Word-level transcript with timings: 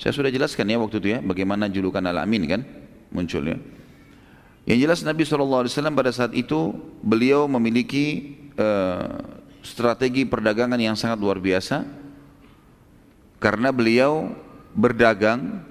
Saya 0.00 0.16
sudah 0.16 0.32
jelaskan 0.32 0.64
ya 0.64 0.80
waktu 0.80 0.96
itu 0.96 1.08
ya, 1.12 1.20
bagaimana 1.20 1.68
julukan 1.68 2.00
Al-Amin 2.00 2.48
kan 2.48 2.64
muncul 3.12 3.44
ya. 3.44 3.60
Yang 4.64 4.78
jelas 4.88 5.00
Nabi 5.04 5.28
SAW 5.28 5.68
pada 5.92 6.08
saat 6.08 6.32
itu 6.32 6.72
beliau 7.04 7.44
memiliki 7.44 8.36
uh, 8.56 9.20
strategi 9.60 10.24
perdagangan 10.24 10.80
yang 10.80 10.96
sangat 10.96 11.20
luar 11.20 11.36
biasa 11.36 11.84
karena 13.40 13.72
beliau 13.72 14.32
berdagang 14.72 15.64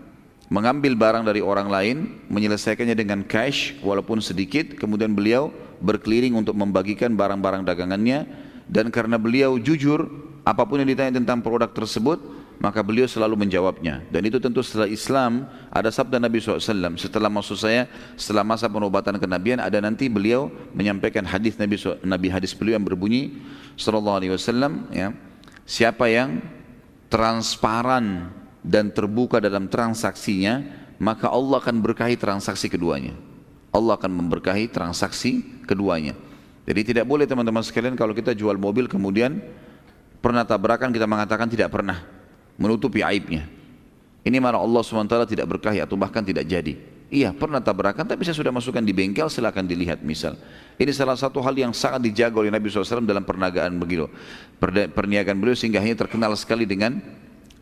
mengambil 0.49 0.97
barang 0.97 1.23
dari 1.25 1.41
orang 1.41 1.69
lain 1.69 1.97
menyelesaikannya 2.29 2.97
dengan 2.97 3.21
cash 3.25 3.77
walaupun 3.85 4.21
sedikit 4.21 4.73
kemudian 4.77 5.13
beliau 5.13 5.53
berkeliling 5.81 6.33
untuk 6.33 6.57
membagikan 6.57 7.13
barang-barang 7.13 7.65
dagangannya 7.65 8.25
dan 8.65 8.89
karena 8.89 9.21
beliau 9.21 9.61
jujur 9.61 10.09
apa 10.41 10.65
pun 10.65 10.81
yang 10.81 10.89
ditanya 10.89 11.21
tentang 11.21 11.45
produk 11.45 11.69
tersebut 11.69 12.17
maka 12.59 12.83
beliau 12.83 13.07
selalu 13.07 13.39
menjawabnya. 13.39 14.03
Dan 14.11 14.27
itu 14.27 14.37
tentu 14.37 14.59
setelah 14.59 14.91
Islam 14.91 15.47
ada 15.71 15.87
sabda 15.89 16.19
Nabi 16.19 16.43
SAW 16.43 16.99
setelah 16.99 17.31
maksud 17.31 17.55
saya 17.55 17.87
setelah 18.19 18.43
masa 18.43 18.67
penobatan 18.67 19.15
kenabian 19.15 19.63
ada 19.63 19.79
nanti 19.79 20.11
beliau 20.11 20.51
menyampaikan 20.75 21.23
hadis 21.23 21.55
Nabi 21.55 21.79
Nabi 22.03 22.27
hadis 22.27 22.51
beliau 22.51 22.75
yang 22.75 22.85
berbunyi 22.85 23.39
Sallallahu 23.79 24.17
Alaihi 24.19 24.35
Wasallam 24.35 24.91
ya 24.91 25.15
siapa 25.63 26.11
yang 26.11 26.43
transparan 27.07 28.35
dan 28.59 28.91
terbuka 28.91 29.39
dalam 29.39 29.71
transaksinya 29.71 30.61
maka 30.99 31.31
Allah 31.31 31.63
akan 31.63 31.79
berkahi 31.79 32.19
transaksi 32.19 32.67
keduanya. 32.67 33.15
Allah 33.71 33.95
akan 33.95 34.11
memberkahi 34.11 34.67
transaksi 34.67 35.63
keduanya. 35.63 36.11
Jadi 36.67 36.91
tidak 36.91 37.05
boleh 37.07 37.23
teman-teman 37.23 37.63
sekalian 37.63 37.95
kalau 37.95 38.11
kita 38.11 38.35
jual 38.35 38.59
mobil 38.59 38.91
kemudian 38.91 39.39
pernah 40.19 40.43
tabrakan 40.43 40.91
kita 40.91 41.07
mengatakan 41.07 41.47
tidak 41.47 41.71
pernah 41.71 42.18
menutupi 42.59 43.01
aibnya. 43.01 43.47
Ini 44.21 44.37
malah 44.37 44.59
Allah 44.59 44.83
SWT 44.83 45.15
tidak 45.31 45.47
berkahi 45.47 45.79
atau 45.79 45.95
bahkan 45.95 46.21
tidak 46.21 46.43
jadi. 46.45 46.75
Iya 47.09 47.33
pernah 47.33 47.57
tabrakan 47.57 48.05
tapi 48.05 48.21
saya 48.21 48.37
sudah 48.37 48.53
masukkan 48.53 48.85
di 48.85 48.93
bengkel 48.93 49.25
silahkan 49.33 49.65
dilihat 49.65 50.05
misal. 50.05 50.37
Ini 50.77 50.93
salah 50.93 51.17
satu 51.17 51.41
hal 51.41 51.57
yang 51.57 51.73
sangat 51.73 52.05
dijaga 52.05 52.37
oleh 52.37 52.53
Nabi 52.53 52.69
SAW 52.69 53.01
dalam 53.01 53.25
perniagaan 53.25 53.81
begitu. 53.81 54.05
Perniagaan 54.93 55.41
beliau 55.41 55.57
sehingga 55.57 55.81
hanya 55.81 55.97
terkenal 55.97 56.37
sekali 56.37 56.69
dengan 56.69 57.01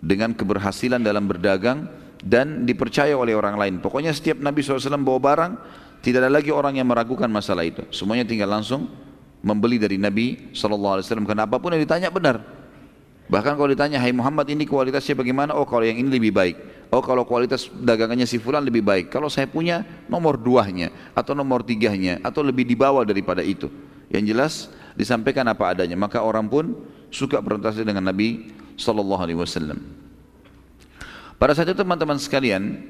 dengan 0.04 0.36
keberhasilan 0.36 1.00
dalam 1.00 1.32
berdagang 1.32 1.88
dan 2.20 2.68
dipercaya 2.68 3.16
oleh 3.16 3.40
orang 3.40 3.56
lain. 3.56 3.74
Pokoknya 3.80 4.12
setiap 4.12 4.44
Nabi 4.44 4.60
SAW 4.60 5.00
bawa 5.00 5.20
barang 5.22 5.52
tidak 6.04 6.28
ada 6.28 6.32
lagi 6.44 6.52
orang 6.52 6.76
yang 6.76 6.92
meragukan 6.92 7.32
masalah 7.32 7.64
itu. 7.64 7.88
Semuanya 7.96 8.28
tinggal 8.28 8.52
langsung 8.52 8.92
membeli 9.42 9.80
dari 9.80 9.96
Nabi 9.96 10.52
SAW. 10.52 11.02
Karena 11.24 11.48
apa 11.48 11.56
pun 11.56 11.72
yang 11.72 11.82
ditanya 11.82 12.12
benar. 12.12 12.57
Bahkan 13.28 13.60
kalau 13.60 13.68
ditanya, 13.68 14.00
hai 14.00 14.16
Muhammad 14.16 14.48
ini 14.48 14.64
kualitasnya 14.64 15.20
bagaimana? 15.20 15.52
Oh 15.52 15.68
kalau 15.68 15.84
yang 15.84 16.00
ini 16.00 16.08
lebih 16.08 16.32
baik. 16.32 16.56
Oh 16.88 17.04
kalau 17.04 17.28
kualitas 17.28 17.68
dagangannya 17.68 18.24
si 18.24 18.40
fulan 18.40 18.64
lebih 18.64 18.80
baik. 18.80 19.12
Kalau 19.12 19.28
saya 19.28 19.44
punya 19.52 19.84
nomor 20.08 20.40
duanya 20.40 20.88
atau 21.12 21.36
nomor 21.36 21.60
tiganya 21.68 22.24
atau 22.24 22.40
lebih 22.40 22.64
di 22.64 22.80
bawah 22.80 23.04
daripada 23.04 23.44
itu. 23.44 23.68
Yang 24.08 24.24
jelas 24.32 24.54
disampaikan 24.96 25.44
apa 25.52 25.76
adanya. 25.76 26.00
Maka 26.00 26.24
orang 26.24 26.48
pun 26.48 26.80
suka 27.12 27.44
berinteraksi 27.44 27.84
dengan 27.84 28.08
Nabi 28.08 28.56
Sallallahu 28.80 29.20
Alaihi 29.20 29.40
Wasallam. 29.44 29.80
Pada 31.36 31.52
saat 31.52 31.68
itu 31.68 31.76
teman-teman 31.76 32.16
sekalian, 32.16 32.88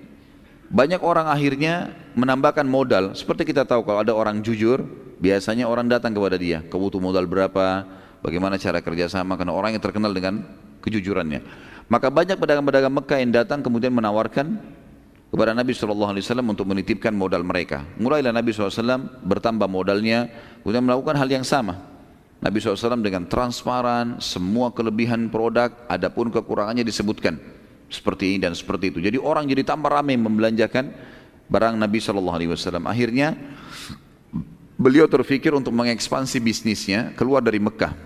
banyak 0.69 1.01
orang 1.01 1.33
akhirnya 1.33 1.97
menambahkan 2.13 2.63
modal. 2.69 3.17
Seperti 3.17 3.49
kita 3.49 3.66
tahu 3.66 3.81
kalau 3.81 4.05
ada 4.05 4.13
orang 4.13 4.45
jujur, 4.45 4.85
biasanya 5.17 5.66
orang 5.66 5.89
datang 5.89 6.13
kepada 6.13 6.38
dia. 6.38 6.61
Kau 6.69 6.77
butuh 6.77 7.01
modal 7.01 7.25
berapa? 7.25 7.97
Bagaimana 8.21 8.57
cara 8.57 8.81
kerjasama 8.81 9.37
karena 9.37 9.53
orang 9.53 9.75
yang 9.77 9.83
terkenal 9.83 10.11
dengan 10.13 10.43
kejujurannya. 10.81 11.41
Maka 11.87 12.11
banyak 12.11 12.35
pedagang-pedagang 12.35 12.91
Mekah 12.91 13.17
yang 13.23 13.31
datang 13.31 13.59
kemudian 13.63 13.95
menawarkan 13.95 14.59
kepada 15.27 15.51
Nabi 15.51 15.71
SAW 15.75 16.19
untuk 16.47 16.67
menitipkan 16.67 17.11
modal 17.16 17.44
mereka. 17.44 17.83
Mulailah 18.00 18.31
Nabi 18.35 18.51
SAW 18.51 19.23
bertambah 19.23 19.67
modalnya, 19.67 20.27
kemudian 20.63 20.83
melakukan 20.83 21.16
hal 21.19 21.27
yang 21.31 21.44
sama. 21.47 21.79
Nabi 22.38 22.61
SAW 22.61 23.01
dengan 23.01 23.25
transparan, 23.25 24.22
semua 24.22 24.69
kelebihan 24.69 25.31
produk, 25.31 25.73
adapun 25.89 26.29
kekurangannya 26.29 26.85
disebutkan. 26.85 27.39
Seperti 27.88 28.35
ini 28.35 28.39
dan 28.44 28.51
seperti 28.51 28.91
itu. 28.91 29.00
Jadi 29.00 29.16
orang 29.16 29.47
jadi 29.47 29.63
tambah 29.63 29.88
ramai 29.88 30.19
membelanjakan 30.19 30.91
barang 31.47 31.75
Nabi 31.79 32.03
SAW. 32.03 32.83
Akhirnya 32.83 33.31
beliau 34.77 35.09
terfikir 35.09 35.51
untuk 35.57 35.73
mengekspansi 35.73 36.38
bisnisnya 36.38 37.11
keluar 37.17 37.41
dari 37.41 37.57
Mekah 37.57 37.97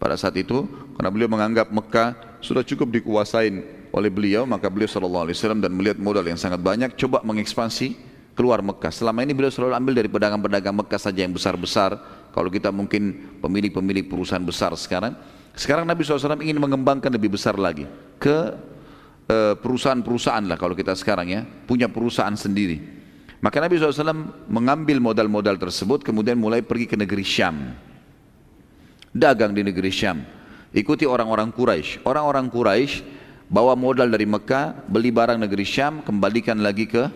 pada 0.00 0.16
saat 0.16 0.34
itu 0.40 0.64
karena 0.96 1.12
beliau 1.12 1.28
menganggap 1.28 1.68
Mekah 1.68 2.40
sudah 2.40 2.64
cukup 2.64 2.90
dikuasain 2.90 3.62
oleh 3.92 4.10
beliau 4.10 4.48
maka 4.48 4.72
beliau 4.72 4.88
sallallahu 4.88 5.28
alaihi 5.28 5.36
wasallam 5.36 5.60
dan 5.60 5.70
melihat 5.76 6.00
modal 6.00 6.24
yang 6.24 6.40
sangat 6.40 6.58
banyak 6.58 6.96
coba 6.96 7.20
mengekspansi 7.22 8.12
keluar 8.32 8.64
Mekah. 8.64 8.88
Selama 8.88 9.20
ini 9.20 9.36
beliau 9.36 9.52
selalu 9.52 9.76
ambil 9.76 9.92
dari 9.92 10.08
pedagang-pedagang 10.08 10.72
Mekah 10.72 11.00
saja 11.00 11.20
yang 11.20 11.36
besar-besar. 11.36 12.00
Kalau 12.32 12.48
kita 12.48 12.72
mungkin 12.72 13.36
pemilik-pemilik 13.44 14.08
perusahaan 14.08 14.40
besar 14.40 14.72
sekarang. 14.80 15.12
Sekarang 15.52 15.84
Nabi 15.84 16.00
SAW 16.00 16.40
ingin 16.40 16.56
mengembangkan 16.56 17.12
lebih 17.12 17.36
besar 17.36 17.60
lagi 17.60 17.84
ke 18.16 18.56
eh, 19.28 19.54
perusahaan-perusahaan 19.60 20.40
lah 20.48 20.56
kalau 20.56 20.72
kita 20.72 20.96
sekarang 20.96 21.28
ya 21.28 21.44
punya 21.68 21.92
perusahaan 21.92 22.32
sendiri. 22.32 23.01
Maka 23.42 23.58
Nabi 23.58 23.74
SAW 23.74 24.46
mengambil 24.46 25.02
modal-modal 25.02 25.58
tersebut 25.58 26.06
kemudian 26.06 26.38
mulai 26.38 26.62
pergi 26.62 26.86
ke 26.86 26.94
negeri 26.94 27.26
Syam 27.26 27.74
dagang 29.12 29.52
di 29.52 29.62
negeri 29.62 29.92
Syam. 29.92 30.24
Ikuti 30.72 31.04
orang-orang 31.04 31.52
Quraisy. 31.52 32.00
Orang-orang 32.08 32.48
Quraisy 32.48 33.04
bawa 33.52 33.76
modal 33.76 34.08
dari 34.08 34.24
Mekah, 34.24 34.88
beli 34.88 35.12
barang 35.12 35.36
negeri 35.36 35.68
Syam, 35.68 36.00
kembalikan 36.00 36.64
lagi 36.64 36.88
ke 36.88 37.12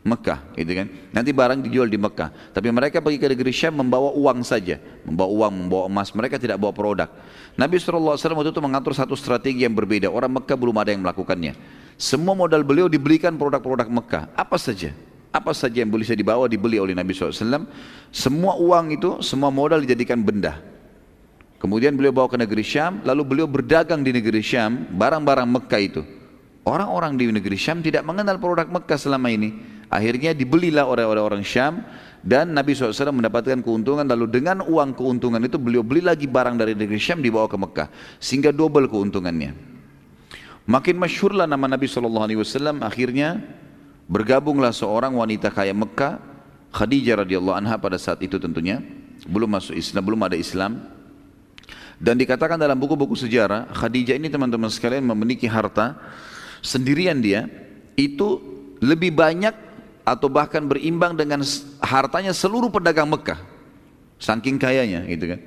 Mekah, 0.00 0.56
gitu 0.56 0.72
kan. 0.76 0.86
Nanti 1.12 1.32
barang 1.32 1.60
dijual 1.64 1.88
di 1.88 1.96
Mekah. 1.96 2.52
Tapi 2.52 2.68
mereka 2.72 3.00
pergi 3.00 3.20
ke 3.20 3.28
negeri 3.32 3.52
Syam 3.52 3.80
membawa 3.80 4.12
uang 4.12 4.44
saja, 4.44 4.76
membawa 5.04 5.28
uang, 5.32 5.52
membawa 5.64 5.84
emas. 5.88 6.12
Mereka 6.12 6.36
tidak 6.36 6.60
bawa 6.60 6.76
produk. 6.76 7.08
Nabi 7.56 7.80
SAW 7.80 8.16
waktu 8.16 8.52
itu 8.52 8.62
mengatur 8.64 8.92
satu 8.92 9.16
strategi 9.16 9.64
yang 9.64 9.72
berbeda. 9.72 10.12
Orang 10.12 10.36
Mekah 10.40 10.56
belum 10.56 10.76
ada 10.76 10.92
yang 10.92 11.00
melakukannya. 11.00 11.56
Semua 12.00 12.36
modal 12.36 12.64
beliau 12.64 12.88
dibelikan 12.88 13.36
produk-produk 13.36 13.88
Mekah. 13.88 14.32
Apa 14.36 14.56
saja? 14.60 14.92
Apa 15.30 15.54
saja 15.54 15.78
yang 15.82 15.94
bisa 15.94 16.18
dibawa 16.18 16.50
dibeli 16.50 16.82
oleh 16.82 16.90
Nabi 16.90 17.14
SAW. 17.14 17.70
Semua 18.10 18.58
uang 18.58 18.90
itu, 18.90 19.10
semua 19.22 19.54
modal 19.54 19.86
dijadikan 19.86 20.18
benda. 20.18 20.58
Kemudian 21.62 21.94
beliau 21.94 22.10
bawa 22.10 22.26
ke 22.26 22.40
negeri 22.40 22.64
Syam, 22.64 23.04
lalu 23.06 23.22
beliau 23.22 23.46
berdagang 23.46 24.02
di 24.02 24.10
negeri 24.10 24.40
Syam, 24.42 24.90
barang-barang 24.96 25.46
Mekah 25.46 25.82
itu. 25.84 26.02
Orang-orang 26.64 27.20
di 27.20 27.28
negeri 27.28 27.54
Syam 27.54 27.84
tidak 27.84 28.02
mengenal 28.02 28.40
produk 28.40 28.66
Mekah 28.66 28.98
selama 28.98 29.28
ini. 29.28 29.54
Akhirnya 29.92 30.32
dibelilah 30.32 30.86
oleh 30.86 31.04
orang 31.04 31.42
Syam 31.42 31.82
dan 32.22 32.54
Nabi 32.54 32.78
SAW 32.78 33.10
mendapatkan 33.10 33.58
keuntungan 33.64 34.06
lalu 34.06 34.30
dengan 34.30 34.62
uang 34.62 34.94
keuntungan 34.94 35.42
itu 35.42 35.58
beliau 35.58 35.82
beli 35.82 36.04
lagi 36.04 36.30
barang 36.30 36.56
dari 36.56 36.78
negeri 36.78 37.00
Syam 37.00 37.18
dibawa 37.20 37.50
ke 37.50 37.58
Mekah 37.58 37.88
sehingga 38.22 38.54
double 38.54 38.86
keuntungannya. 38.86 39.50
Makin 40.70 40.94
masyhurlah 40.94 41.50
nama 41.50 41.66
Nabi 41.66 41.90
SAW 41.90 42.78
akhirnya 42.86 43.42
bergabunglah 44.10 44.74
seorang 44.74 45.14
wanita 45.14 45.54
kaya 45.54 45.70
Mekah 45.70 46.18
Khadijah 46.74 47.22
radhiyallahu 47.22 47.54
anha 47.54 47.78
pada 47.78 47.94
saat 47.94 48.18
itu 48.26 48.42
tentunya 48.42 48.82
belum 49.30 49.54
masuk 49.54 49.78
Islam 49.78 50.02
belum 50.02 50.20
ada 50.26 50.34
Islam 50.34 50.82
dan 52.00 52.16
dikatakan 52.16 52.56
dalam 52.56 52.80
buku-buku 52.80 53.12
sejarah, 53.12 53.68
Khadijah 53.76 54.16
ini 54.16 54.32
teman-teman 54.32 54.72
sekalian 54.72 55.04
memiliki 55.04 55.44
harta 55.44 56.00
sendirian 56.64 57.20
dia 57.20 57.44
itu 57.92 58.40
lebih 58.80 59.12
banyak 59.12 59.52
atau 60.00 60.32
bahkan 60.32 60.64
berimbang 60.64 61.12
dengan 61.12 61.44
hartanya 61.84 62.32
seluruh 62.32 62.72
pedagang 62.72 63.04
Mekah. 63.04 63.36
Saking 64.16 64.56
kayanya 64.56 65.04
gitu 65.12 65.36
kan. 65.36 65.40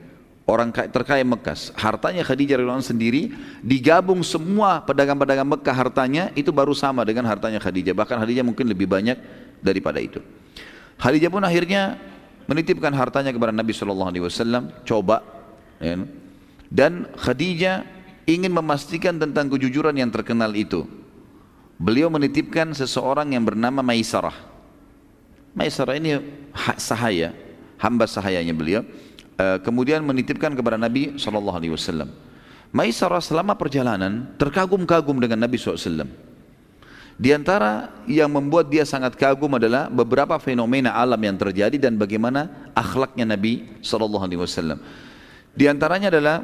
Orang 0.44 0.76
terkaya 0.76 1.24
Mekah, 1.24 1.56
hartanya 1.80 2.20
Khadijah 2.20 2.59
radhiyallahu 2.59 2.84
sendiri 2.84 3.32
digabung 3.64 4.20
semua 4.28 4.84
pedagang-pedagang 4.84 5.47
Mekah 5.47 5.72
hartanya 5.72 6.35
itu 6.35 6.52
baru 6.52 6.76
sama 6.76 7.08
dengan 7.08 7.23
hartanya 7.32 7.64
Khadijah. 7.64 7.96
Bahkan 7.96 8.20
Khadijah 8.20 8.44
mungkin 8.44 8.67
lebih 8.67 8.84
banyak 8.84 9.16
daripada 9.64 10.03
itu. 10.03 10.20
Khadijah 11.00 11.32
pun 11.32 11.47
akhirnya 11.47 11.96
menitipkan 12.44 12.91
hartanya 12.91 13.32
kepada 13.32 13.56
Nabi 13.56 13.72
Shallallahu 13.72 14.09
Alaihi 14.12 14.23
Wasallam. 14.28 14.64
Coba, 14.84 15.23
ya, 15.79 16.03
dan 16.67 17.08
Khadijah 17.16 17.88
ingin 18.28 18.52
memastikan 18.52 19.16
tentang 19.16 19.47
kejujuran 19.47 19.96
yang 19.96 20.12
terkenal 20.12 20.52
itu. 20.59 20.84
Beliau 21.79 22.12
menitipkan 22.12 22.76
seseorang 22.76 23.32
yang 23.32 23.47
bernama 23.47 23.79
Maisarah. 23.79 24.35
Maisarah 25.56 25.96
ini 25.96 26.20
sahaya, 26.76 27.32
hamba 27.79 28.12
sahayanya 28.12 28.52
beliau. 28.52 28.84
Eh, 29.34 29.58
kemudian 29.66 30.06
menitipkan 30.06 30.53
kepada 30.53 30.78
Nabi 30.78 31.18
Shallallahu 31.18 31.58
Alaihi 31.58 31.74
Wasallam. 31.74 32.09
Maisarah 32.70 33.22
selama 33.22 33.58
perjalanan 33.58 34.30
terkagum-kagum 34.38 35.22
dengan 35.22 35.46
Nabi 35.46 35.62
SAW. 35.62 36.09
Di 37.14 37.30
antara 37.30 37.94
yang 38.09 38.34
membuat 38.34 38.74
dia 38.74 38.82
sangat 38.82 39.14
kagum 39.14 39.53
adalah 39.53 39.85
beberapa 39.94 40.34
fenomena 40.41 40.97
alam 40.97 41.22
yang 41.22 41.38
terjadi 41.38 41.78
dan 41.78 42.02
bagaimana 42.02 42.74
akhlaknya 42.74 43.38
Nabi 43.38 43.78
SAW. 43.85 44.82
Di 45.53 45.70
antaranya 45.70 46.09
adalah 46.09 46.41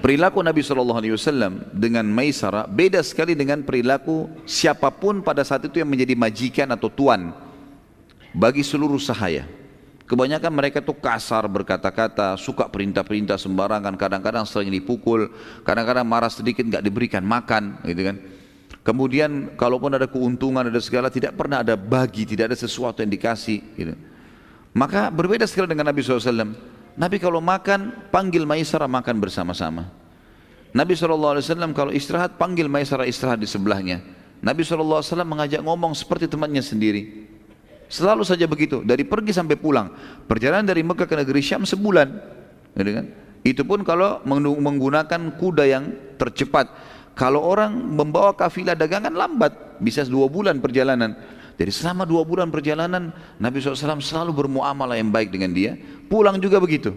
perilaku 0.00 0.40
Nabi 0.40 0.64
Wasallam 0.64 1.68
dengan 1.72 2.08
Maisara 2.08 2.64
beda 2.64 3.04
sekali 3.04 3.36
dengan 3.36 3.60
perilaku 3.60 4.28
siapa 4.48 4.88
pun 4.88 5.20
pada 5.20 5.44
saat 5.44 5.68
itu 5.68 5.76
yang 5.76 5.88
menjadi 5.92 6.16
majikan 6.16 6.68
atau 6.72 6.88
tuan 6.88 7.36
bagi 8.32 8.64
seluruh 8.64 9.00
sahaya. 9.00 9.63
Kebanyakan 10.04 10.52
mereka 10.52 10.84
tuh 10.84 11.00
kasar 11.00 11.48
berkata-kata, 11.48 12.36
suka 12.36 12.68
perintah-perintah 12.68 13.40
sembarangan, 13.40 13.96
kadang-kadang 13.96 14.44
sering 14.44 14.68
dipukul, 14.68 15.32
kadang-kadang 15.64 16.04
marah 16.04 16.28
sedikit 16.28 16.60
nggak 16.60 16.84
diberikan 16.84 17.24
makan, 17.24 17.80
gitu 17.88 18.12
kan. 18.12 18.16
Kemudian 18.84 19.56
kalaupun 19.56 19.96
ada 19.96 20.04
keuntungan 20.04 20.60
ada 20.60 20.76
segala 20.76 21.08
tidak 21.08 21.32
pernah 21.40 21.64
ada 21.64 21.72
bagi, 21.72 22.28
tidak 22.28 22.52
ada 22.52 22.56
sesuatu 22.60 23.00
yang 23.00 23.16
dikasih. 23.16 23.58
Gitu. 23.80 23.96
Maka 24.76 25.08
berbeda 25.08 25.48
sekali 25.48 25.72
dengan 25.72 25.88
Nabi 25.88 26.04
SAW. 26.04 26.52
Nabi 26.92 27.16
kalau 27.16 27.40
makan 27.40 28.12
panggil 28.12 28.44
Maisarah 28.44 28.84
makan 28.84 29.16
bersama-sama. 29.24 29.88
Nabi 30.76 30.92
SAW 30.92 31.40
kalau 31.72 31.96
istirahat 31.96 32.36
panggil 32.36 32.68
Maisarah 32.68 33.08
istirahat 33.08 33.40
di 33.40 33.48
sebelahnya. 33.48 34.04
Nabi 34.44 34.60
SAW 34.60 35.00
mengajak 35.24 35.64
ngomong 35.64 35.96
seperti 35.96 36.28
temannya 36.28 36.60
sendiri. 36.60 37.23
Selalu 37.88 38.24
saja 38.26 38.48
begitu, 38.48 38.80
dari 38.82 39.04
pergi 39.04 39.30
sampai 39.30 39.54
pulang. 39.54 39.92
Perjalanan 40.24 40.66
dari 40.66 40.82
Mekah 40.82 41.06
ke 41.06 41.14
negeri 41.14 41.40
Syam 41.44 41.62
sebulan. 41.68 42.08
Gitu 42.74 42.90
kan? 42.90 43.06
Itu 43.44 43.62
pun 43.68 43.84
kalau 43.84 44.24
menggunakan 44.28 45.36
kuda 45.36 45.64
yang 45.68 45.84
tercepat. 46.16 46.72
Kalau 47.14 47.44
orang 47.44 47.70
membawa 47.76 48.34
kafilah 48.34 48.74
dagangan 48.74 49.14
lambat, 49.14 49.78
bisa 49.78 50.02
dua 50.02 50.26
bulan 50.26 50.58
perjalanan. 50.58 51.14
Jadi 51.54 51.70
selama 51.70 52.02
dua 52.02 52.26
bulan 52.26 52.50
perjalanan, 52.50 53.14
Nabi 53.38 53.62
SAW 53.62 54.02
selalu 54.02 54.34
bermuamalah 54.34 54.98
yang 54.98 55.14
baik 55.14 55.30
dengan 55.30 55.54
dia. 55.54 55.78
Pulang 56.10 56.42
juga 56.42 56.58
begitu. 56.58 56.90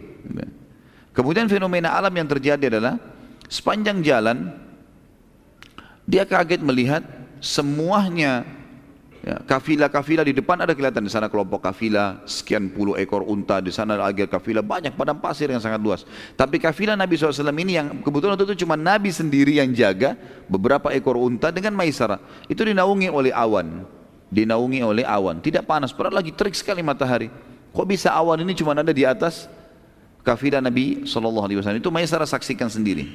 Kemudian 1.13 1.45
fenomena 1.45 1.93
alam 1.93 2.09
yang 2.09 2.25
terjadi 2.25 2.73
adalah 2.73 2.97
sepanjang 3.45 4.01
jalan 4.01 4.49
dia 6.07 6.23
kaget 6.25 6.63
melihat 6.63 7.03
semuanya 7.43 8.47
Ya, 9.25 9.41
kafilah-kafilah 9.41 10.21
di 10.29 10.31
depan 10.37 10.61
ada 10.61 10.77
kelihatan 10.77 11.01
di 11.01 11.09
sana 11.09 11.25
kelompok 11.25 11.65
kafilah 11.65 12.21
sekian 12.29 12.69
puluh 12.69 12.93
ekor 13.01 13.25
unta 13.25 13.57
di 13.57 13.73
sana 13.73 13.97
lagi 13.97 14.23
kafilah 14.29 14.61
banyak 14.61 14.93
padang 14.93 15.17
pasir 15.17 15.49
yang 15.49 15.57
sangat 15.57 15.81
luas. 15.81 16.05
Tapi 16.37 16.61
kafilah 16.61 16.93
Nabi 16.93 17.17
SAW 17.17 17.49
ini 17.57 17.81
yang 17.81 17.87
kebetulan 18.05 18.37
itu 18.37 18.61
cuma 18.61 18.77
Nabi 18.77 19.09
sendiri 19.09 19.57
yang 19.57 19.73
jaga 19.73 20.13
beberapa 20.45 20.93
ekor 20.93 21.17
unta 21.17 21.49
dengan 21.49 21.73
maisara. 21.73 22.21
Itu 22.45 22.61
dinaungi 22.61 23.09
oleh 23.09 23.33
awan, 23.33 23.89
dinaungi 24.29 24.85
oleh 24.85 25.03
awan. 25.03 25.41
Tidak 25.41 25.65
panas, 25.65 25.89
padahal 25.89 26.21
lagi 26.21 26.29
terik 26.31 26.53
sekali 26.53 26.85
matahari. 26.85 27.33
Kok 27.73 27.87
bisa 27.89 28.13
awan 28.13 28.37
ini 28.45 28.53
cuma 28.53 28.77
ada 28.77 28.93
di 28.93 29.01
atas 29.01 29.49
kafilah 30.21 30.61
Nabi 30.61 31.09
SAW? 31.09 31.49
Itu 31.73 31.89
maisara 31.89 32.29
saksikan 32.29 32.69
sendiri. 32.69 33.09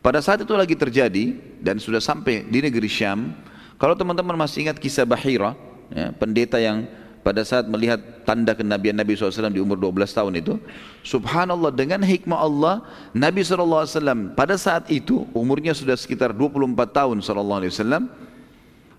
Pada 0.00 0.24
saat 0.24 0.40
itu 0.40 0.56
lagi 0.56 0.72
terjadi 0.72 1.36
dan 1.60 1.76
sudah 1.76 2.00
sampai 2.00 2.48
di 2.48 2.64
negeri 2.64 2.88
Syam, 2.88 3.36
kalau 3.80 3.96
teman-teman 3.96 4.36
masih 4.36 4.68
ingat 4.68 4.76
kisah 4.76 5.08
Bahira, 5.08 5.56
ya, 5.88 6.12
pendeta 6.12 6.60
yang 6.60 6.84
pada 7.24 7.40
saat 7.44 7.64
melihat 7.64 7.96
tanda 8.28 8.52
kenabian 8.52 8.92
Nabi 8.92 9.16
SAW 9.16 9.48
di 9.48 9.60
umur 9.60 9.80
12 9.80 10.12
tahun 10.12 10.36
itu, 10.36 10.60
subhanallah 11.00 11.72
dengan 11.72 12.04
hikmah 12.04 12.36
Allah, 12.44 12.84
Nabi 13.16 13.40
SAW 13.40 14.36
pada 14.36 14.60
saat 14.60 14.92
itu 14.92 15.24
umurnya 15.32 15.72
sudah 15.72 15.96
sekitar 15.96 16.36
24 16.36 16.76
tahun 16.92 17.16
SAW, 17.24 18.04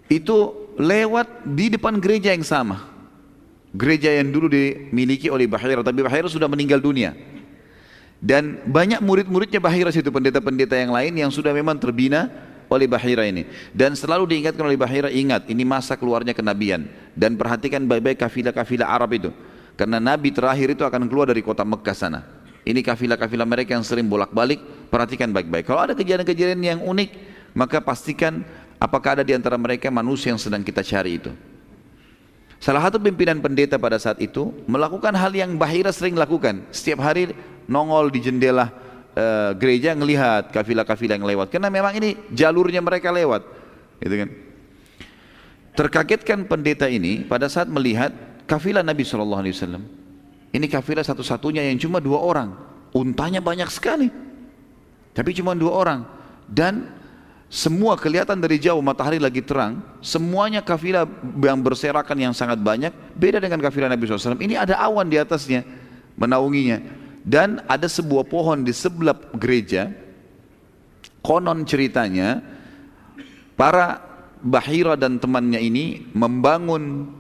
itu 0.10 0.38
lewat 0.82 1.46
di 1.46 1.70
depan 1.78 2.02
gereja 2.02 2.34
yang 2.34 2.42
sama. 2.42 2.90
Gereja 3.72 4.12
yang 4.12 4.34
dulu 4.34 4.50
dimiliki 4.50 5.30
oleh 5.30 5.46
Bahira, 5.46 5.86
tapi 5.86 6.02
Bahira 6.02 6.26
sudah 6.26 6.50
meninggal 6.50 6.82
dunia. 6.82 7.14
Dan 8.18 8.66
banyak 8.66 9.02
murid-muridnya 9.02 9.62
Bahira 9.62 9.94
situ, 9.94 10.10
pendeta-pendeta 10.10 10.74
yang 10.74 10.90
lain 10.90 11.14
yang 11.22 11.30
sudah 11.30 11.54
memang 11.54 11.78
terbina 11.78 12.51
oleh 12.72 12.88
Bahira 12.88 13.28
ini. 13.28 13.44
Dan 13.76 14.00
selalu 14.00 14.32
diingatkan 14.32 14.64
oleh 14.64 14.80
Bahira, 14.80 15.12
ingat 15.12 15.52
ini 15.52 15.68
masa 15.68 16.00
keluarnya 16.00 16.32
kenabian. 16.32 16.88
Dan 17.12 17.36
perhatikan 17.36 17.84
baik-baik 17.84 18.24
kafilah-kafilah 18.24 18.88
Arab 18.88 19.12
itu. 19.12 19.30
Karena 19.76 20.00
Nabi 20.00 20.32
terakhir 20.32 20.72
itu 20.72 20.88
akan 20.88 21.12
keluar 21.12 21.28
dari 21.28 21.44
kota 21.44 21.68
Mekah 21.68 21.96
sana. 21.96 22.24
Ini 22.64 22.80
kafilah-kafilah 22.80 23.44
mereka 23.44 23.76
yang 23.76 23.84
sering 23.84 24.08
bolak-balik, 24.08 24.88
perhatikan 24.88 25.36
baik-baik. 25.36 25.68
Kalau 25.68 25.84
ada 25.84 25.92
kejadian-kejadian 25.98 26.62
yang 26.64 26.80
unik, 26.80 27.10
maka 27.52 27.84
pastikan 27.84 28.48
apakah 28.80 29.20
ada 29.20 29.24
di 29.28 29.36
antara 29.36 29.60
mereka 29.60 29.92
manusia 29.92 30.32
yang 30.32 30.40
sedang 30.40 30.64
kita 30.64 30.80
cari 30.86 31.20
itu. 31.20 31.34
Salah 32.62 32.86
satu 32.86 33.02
pimpinan 33.02 33.42
pendeta 33.42 33.82
pada 33.82 33.98
saat 33.98 34.22
itu 34.22 34.54
melakukan 34.70 35.10
hal 35.18 35.34
yang 35.34 35.58
Bahira 35.58 35.90
sering 35.90 36.14
lakukan. 36.14 36.62
Setiap 36.70 37.02
hari 37.02 37.34
nongol 37.66 38.14
di 38.14 38.22
jendela 38.22 38.70
uh, 39.16 39.52
gereja 39.58 39.96
ngelihat 39.96 40.52
kafilah-kafilah 40.52 41.16
yang 41.20 41.28
lewat. 41.28 41.48
Karena 41.52 41.72
memang 41.72 41.96
ini 41.96 42.18
jalurnya 42.32 42.84
mereka 42.84 43.12
lewat. 43.14 43.44
Gitu 44.02 44.16
kan? 44.16 44.30
Terkagetkan 45.72 46.40
pendeta 46.46 46.92
ini 46.92 47.24
pada 47.24 47.48
saat 47.48 47.72
melihat 47.72 48.12
kafilah 48.44 48.84
Nabi 48.84 49.08
Shallallahu 49.08 49.42
Alaihi 49.42 49.56
Wasallam. 49.56 49.84
Ini 50.52 50.68
kafilah 50.68 51.06
satu-satunya 51.06 51.64
yang 51.64 51.80
cuma 51.80 52.04
dua 52.04 52.20
orang. 52.20 52.52
Untanya 52.92 53.40
banyak 53.40 53.72
sekali 53.72 54.12
tapi 55.12 55.36
cuma 55.36 55.56
dua 55.56 55.72
orang. 55.76 56.00
Dan 56.48 56.88
semua 57.52 58.00
kelihatan 58.00 58.40
dari 58.40 58.60
jauh 58.60 58.80
matahari 58.80 59.20
lagi 59.20 59.44
terang. 59.44 59.84
Semuanya 60.00 60.64
kafilah 60.64 61.08
yang 61.40 61.60
berserakan 61.60 62.18
yang 62.20 62.34
sangat 62.36 62.60
banyak. 62.60 62.92
Beda 63.16 63.44
dengan 63.44 63.60
kafilah 63.60 63.92
Nabi 63.92 64.08
SAW 64.08 64.40
ini 64.40 64.56
ada 64.56 64.80
awan 64.80 65.08
di 65.08 65.20
atasnya 65.20 65.64
menaunginya 66.16 67.01
dan 67.22 67.62
ada 67.70 67.86
sebuah 67.86 68.26
pohon 68.26 68.66
di 68.66 68.74
sebelah 68.74 69.18
gereja 69.38 69.94
konon 71.22 71.64
ceritanya 71.64 72.42
para 73.54 74.12
Bahira 74.42 74.98
dan 74.98 75.22
temannya 75.22 75.62
ini 75.62 76.10
membangun 76.18 77.14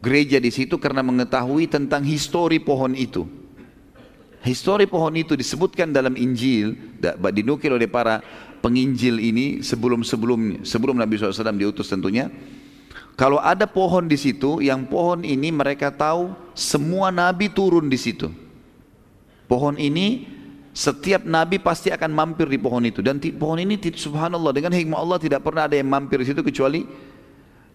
gereja 0.00 0.40
di 0.40 0.48
situ 0.48 0.80
karena 0.80 1.04
mengetahui 1.04 1.68
tentang 1.68 2.00
histori 2.08 2.56
pohon 2.56 2.96
itu. 2.96 3.28
Histori 4.42 4.88
pohon 4.88 5.12
itu 5.14 5.36
disebutkan 5.36 5.92
dalam 5.92 6.16
Injil, 6.18 6.74
dinukil 7.36 7.76
oleh 7.76 7.86
para 7.86 8.24
penginjil 8.64 9.22
ini 9.22 9.62
sebelum-sebelumnya, 9.62 10.66
sebelum 10.66 10.98
Nabi 10.98 11.20
SAW 11.20 11.54
diutus 11.54 11.86
tentunya. 11.86 12.26
Kalau 13.14 13.38
ada 13.38 13.68
pohon 13.68 14.08
di 14.08 14.16
situ, 14.16 14.58
yang 14.64 14.88
pohon 14.88 15.22
ini 15.22 15.52
mereka 15.52 15.92
tahu 15.92 16.32
semua 16.56 17.12
nabi 17.12 17.52
turun 17.52 17.86
di 17.92 18.00
situ. 18.00 18.32
Pohon 19.52 19.76
ini 19.76 20.24
setiap 20.72 21.28
nabi 21.28 21.60
pasti 21.60 21.92
akan 21.92 22.08
mampir 22.08 22.48
di 22.48 22.56
pohon 22.56 22.80
itu 22.88 23.04
dan 23.04 23.20
pohon 23.36 23.60
ini 23.60 23.76
subhanallah 23.76 24.56
dengan 24.56 24.72
hikmah 24.72 24.96
Allah 24.96 25.20
tidak 25.20 25.44
pernah 25.44 25.68
ada 25.68 25.76
yang 25.76 25.92
mampir 25.92 26.24
di 26.24 26.32
situ 26.32 26.40
kecuali 26.40 26.88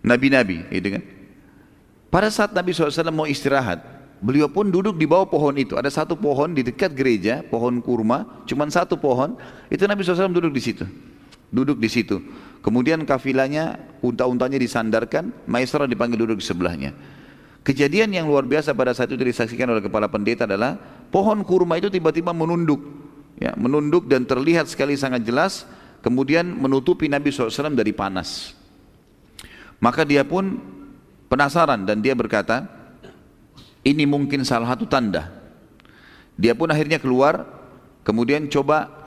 nabi-nabi, 0.01 0.65
gitu 0.73 0.97
kan? 0.97 1.03
Pada 2.07 2.31
saat 2.31 2.55
Nabi 2.55 2.71
SAW 2.71 3.11
mau 3.11 3.27
istirahat, 3.27 3.83
beliau 4.23 4.47
pun 4.47 4.71
duduk 4.71 4.95
di 4.95 5.03
bawah 5.03 5.27
pohon 5.27 5.53
itu. 5.59 5.75
Ada 5.75 5.91
satu 5.91 6.15
pohon 6.15 6.55
di 6.55 6.63
dekat 6.63 6.95
gereja, 6.95 7.43
pohon 7.43 7.83
kurma, 7.83 8.43
cuma 8.47 8.63
satu 8.71 8.95
pohon. 8.95 9.35
Itu 9.67 9.83
Nabi 9.85 10.07
SAW 10.07 10.31
duduk 10.31 10.55
di 10.55 10.61
situ, 10.63 10.87
duduk 11.51 11.77
di 11.77 11.89
situ. 11.91 12.23
Kemudian 12.63 13.03
kafilahnya, 13.03 13.77
unta-untanya 14.01 14.57
disandarkan, 14.57 15.35
Maisarah 15.45 15.85
dipanggil 15.85 16.19
duduk 16.25 16.39
di 16.39 16.45
sebelahnya. 16.47 16.91
Kejadian 17.67 18.15
yang 18.15 18.31
luar 18.31 18.47
biasa 18.47 18.71
pada 18.71 18.95
saat 18.95 19.11
itu 19.11 19.19
disaksikan 19.19 19.67
oleh 19.67 19.83
kepala 19.83 20.07
pendeta 20.07 20.47
adalah 20.47 20.79
pohon 21.09 21.41
kurma 21.43 21.79
itu 21.79 21.87
tiba-tiba 21.91 22.31
menunduk, 22.35 22.79
ya, 23.39 23.53
menunduk 23.55 24.05
dan 24.07 24.23
terlihat 24.27 24.67
sekali 24.67 24.95
sangat 24.95 25.23
jelas, 25.23 25.65
kemudian 26.03 26.45
menutupi 26.45 27.07
Nabi 27.07 27.31
SAW 27.33 27.75
dari 27.75 27.91
panas. 27.91 28.53
Maka 29.77 30.01
dia 30.03 30.25
pun 30.25 30.57
penasaran 31.29 31.85
dan 31.85 32.01
dia 32.01 32.17
berkata, 32.17 32.65
ini 33.85 34.03
mungkin 34.03 34.43
salah 34.43 34.73
satu 34.73 34.89
tanda. 34.89 35.29
Dia 36.37 36.53
pun 36.53 36.69
akhirnya 36.69 37.01
keluar, 37.01 37.45
kemudian 38.05 38.49
coba 38.49 38.97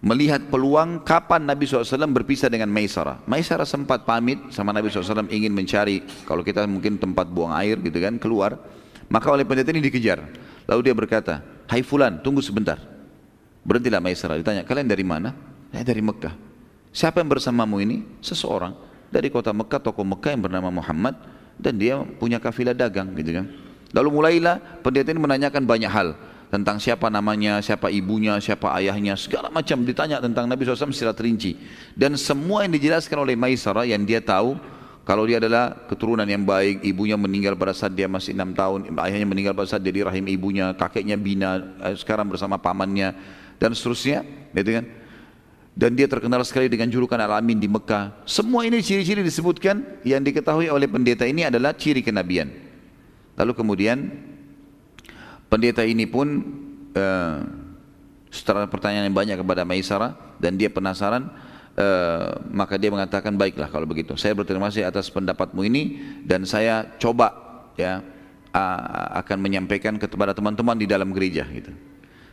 melihat 0.00 0.40
peluang 0.48 1.04
kapan 1.04 1.44
Nabi 1.44 1.68
SAW 1.68 2.08
berpisah 2.08 2.48
dengan 2.48 2.72
Maisarah. 2.72 3.20
Maisarah 3.28 3.68
sempat 3.68 4.08
pamit 4.08 4.40
sama 4.48 4.72
Nabi 4.72 4.88
SAW 4.88 5.28
ingin 5.28 5.52
mencari 5.52 6.00
kalau 6.24 6.40
kita 6.40 6.64
mungkin 6.64 6.96
tempat 6.96 7.28
buang 7.28 7.52
air 7.52 7.76
gitu 7.84 8.00
kan 8.00 8.16
keluar. 8.16 8.56
Maka 9.12 9.26
oleh 9.28 9.44
pendeta 9.44 9.74
ini 9.74 9.84
dikejar. 9.84 10.22
Lalu 10.70 10.80
dia 10.86 10.94
berkata, 10.94 11.42
Hai 11.66 11.82
Fulan 11.82 12.22
tunggu 12.22 12.38
sebentar. 12.38 12.78
Berhentilah 13.66 13.98
Maisarah. 13.98 14.38
Ditanya, 14.38 14.62
kalian 14.62 14.86
dari 14.86 15.02
mana? 15.02 15.34
Saya 15.74 15.82
dari 15.82 15.98
Mekah. 15.98 16.34
Siapa 16.94 17.18
yang 17.18 17.30
bersamamu 17.30 17.82
ini? 17.82 18.06
Seseorang 18.22 18.74
dari 19.10 19.28
kota 19.28 19.50
Mekah, 19.50 19.82
tokoh 19.82 20.06
Mekah 20.06 20.30
yang 20.38 20.42
bernama 20.46 20.70
Muhammad 20.70 21.18
dan 21.58 21.76
dia 21.76 22.00
punya 22.16 22.38
kafilah 22.38 22.72
dagang 22.72 23.10
gitu 23.18 23.42
kan. 23.42 23.46
Lalu 23.90 24.08
mulailah 24.22 24.62
pendeta 24.86 25.10
ini 25.10 25.18
menanyakan 25.18 25.66
banyak 25.66 25.90
hal 25.90 26.14
tentang 26.50 26.78
siapa 26.78 27.10
namanya, 27.10 27.58
siapa 27.62 27.90
ibunya, 27.90 28.38
siapa 28.38 28.70
ayahnya, 28.78 29.18
segala 29.18 29.50
macam 29.50 29.82
ditanya 29.82 30.22
tentang 30.22 30.46
Nabi 30.46 30.62
SAW 30.66 30.94
secara 30.94 31.14
terinci. 31.14 31.58
Dan 31.94 32.14
semua 32.14 32.66
yang 32.66 32.74
dijelaskan 32.74 33.18
oleh 33.22 33.34
Maisarah 33.34 33.86
yang 33.86 34.02
dia 34.06 34.22
tahu, 34.22 34.58
kalau 35.10 35.26
dia 35.26 35.42
adalah 35.42 35.74
keturunan 35.90 36.22
yang 36.22 36.46
baik, 36.46 36.86
ibunya 36.86 37.18
meninggal 37.18 37.58
pada 37.58 37.74
saat 37.74 37.98
dia 37.98 38.06
masih 38.06 38.30
enam 38.30 38.54
tahun, 38.54 38.94
ayahnya 38.94 39.26
meninggal 39.26 39.58
pada 39.58 39.66
saat 39.66 39.82
dia 39.82 39.90
di 39.90 40.06
rahim 40.06 40.22
ibunya, 40.30 40.70
kakeknya 40.70 41.18
bina, 41.18 41.58
eh, 41.82 41.98
sekarang 41.98 42.30
bersama 42.30 42.62
pamannya, 42.62 43.18
dan 43.58 43.74
seterusnya, 43.74 44.22
gitu 44.54 44.70
kan? 44.78 44.86
Dan 45.74 45.98
dia 45.98 46.06
terkenal 46.06 46.46
sekali 46.46 46.70
dengan 46.70 46.86
julukan 46.94 47.18
Al-Amin 47.18 47.58
di 47.58 47.66
Mekah. 47.66 48.22
Semua 48.22 48.62
ini 48.62 48.78
ciri-ciri 48.86 49.26
disebutkan 49.26 49.82
yang 50.06 50.22
diketahui 50.22 50.70
oleh 50.70 50.86
pendeta 50.86 51.26
ini 51.26 51.42
adalah 51.42 51.74
ciri 51.74 52.06
kenabian. 52.06 52.46
Lalu 53.34 53.50
kemudian 53.58 54.14
pendeta 55.50 55.82
ini 55.82 56.06
pun 56.06 56.38
uh, 56.94 57.38
setelah 58.30 58.70
pertanyaan 58.70 59.10
yang 59.10 59.18
banyak 59.18 59.36
kepada 59.42 59.66
Maisara 59.66 60.14
dan 60.38 60.54
dia 60.54 60.70
penasaran, 60.70 61.49
uh, 61.80 62.36
maka 62.52 62.76
dia 62.76 62.92
mengatakan 62.92 63.32
baiklah 63.34 63.72
kalau 63.72 63.88
begitu. 63.88 64.12
Saya 64.20 64.36
berterima 64.36 64.68
kasih 64.68 64.84
atas 64.84 65.08
pendapatmu 65.08 65.64
ini 65.64 65.96
dan 66.22 66.44
saya 66.44 66.84
coba 67.00 67.32
ya 67.80 68.04
akan 69.14 69.38
menyampaikan 69.38 69.94
kepada 69.94 70.34
teman-teman 70.34 70.74
di 70.74 70.84
dalam 70.84 71.14
gereja 71.14 71.46
gitu. 71.48 71.70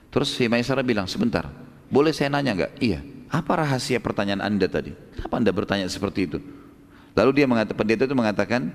Terus 0.10 0.34
si 0.34 0.50
Maisara 0.50 0.82
bilang 0.82 1.06
sebentar, 1.06 1.46
boleh 1.94 2.10
saya 2.10 2.34
nanya 2.34 2.58
nggak? 2.58 2.74
Iya. 2.82 3.00
Apa 3.30 3.60
rahasia 3.62 4.02
pertanyaan 4.02 4.42
anda 4.42 4.66
tadi? 4.66 4.98
Kenapa 5.14 5.36
anda 5.38 5.52
bertanya 5.54 5.86
seperti 5.86 6.26
itu? 6.26 6.40
Lalu 7.14 7.32
dia 7.38 7.46
mengatakan, 7.46 7.78
pendeta 7.78 8.04
itu 8.08 8.16
mengatakan, 8.18 8.72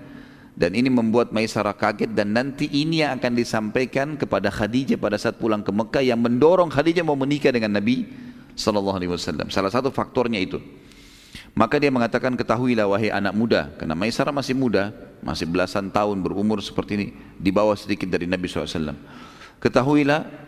dan 0.52 0.76
ini 0.76 0.92
membuat 0.92 1.32
Maisarah 1.32 1.72
kaget 1.72 2.12
dan 2.12 2.36
nanti 2.36 2.68
ini 2.68 3.00
yang 3.00 3.16
akan 3.16 3.32
disampaikan 3.32 4.20
kepada 4.20 4.52
Khadijah 4.52 5.00
pada 5.00 5.16
saat 5.16 5.40
pulang 5.40 5.64
ke 5.64 5.72
Mekah 5.72 6.04
yang 6.04 6.20
mendorong 6.20 6.68
Khadijah 6.68 7.02
mau 7.02 7.16
menikah 7.16 7.48
dengan 7.48 7.80
Nabi 7.80 8.04
Sallallahu 8.54 8.96
Alaihi 8.98 9.12
Wasallam. 9.12 9.48
Salah 9.48 9.72
satu 9.72 9.88
faktornya 9.88 10.38
itu. 10.40 10.60
Maka 11.52 11.76
dia 11.76 11.92
mengatakan 11.92 12.32
ketahuilah 12.32 12.88
wahai 12.88 13.12
anak 13.12 13.32
muda, 13.36 13.68
karena 13.76 13.92
Maisarah 13.92 14.32
masih 14.32 14.56
muda, 14.56 14.92
masih 15.20 15.44
belasan 15.44 15.92
tahun 15.92 16.20
berumur 16.24 16.60
seperti 16.64 16.92
ini, 16.96 17.06
di 17.36 17.52
bawah 17.52 17.76
sedikit 17.76 18.08
dari 18.08 18.24
Nabi 18.24 18.48
SAW. 18.48 18.96
Ketahuilah 19.60 20.42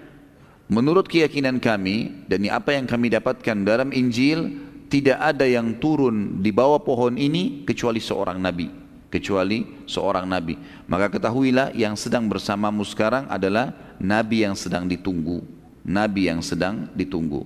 Menurut 0.64 1.12
keyakinan 1.12 1.60
kami 1.60 2.24
dan 2.24 2.40
apa 2.48 2.72
yang 2.72 2.88
kami 2.88 3.12
dapatkan 3.12 3.68
dalam 3.68 3.92
Injil 3.92 4.48
tidak 4.88 5.20
ada 5.20 5.44
yang 5.44 5.76
turun 5.76 6.40
di 6.40 6.48
bawah 6.56 6.80
pohon 6.80 7.20
ini 7.20 7.68
kecuali 7.68 8.00
seorang 8.00 8.40
nabi, 8.40 8.72
kecuali 9.12 9.84
seorang 9.84 10.24
nabi. 10.24 10.56
Maka 10.88 11.12
ketahuilah 11.12 11.76
yang 11.76 12.00
sedang 12.00 12.24
bersamamu 12.32 12.80
sekarang 12.80 13.28
adalah 13.28 13.76
nabi 14.00 14.48
yang 14.48 14.56
sedang 14.56 14.88
ditunggu, 14.88 15.44
nabi 15.84 16.32
yang 16.32 16.40
sedang 16.40 16.88
ditunggu. 16.96 17.44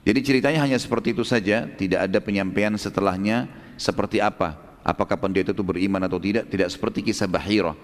Jadi 0.00 0.20
ceritanya 0.24 0.64
hanya 0.64 0.80
seperti 0.80 1.12
itu 1.12 1.24
saja, 1.26 1.68
tidak 1.76 2.08
ada 2.08 2.18
penyampaian 2.24 2.72
setelahnya 2.72 3.50
seperti 3.76 4.20
apa. 4.20 4.56
Apakah 4.80 5.20
pendeta 5.20 5.52
itu 5.52 5.60
beriman 5.60 6.00
atau 6.08 6.16
tidak? 6.16 6.48
Tidak 6.48 6.68
seperti 6.72 7.04
kisah 7.04 7.28
Bahira. 7.28 7.76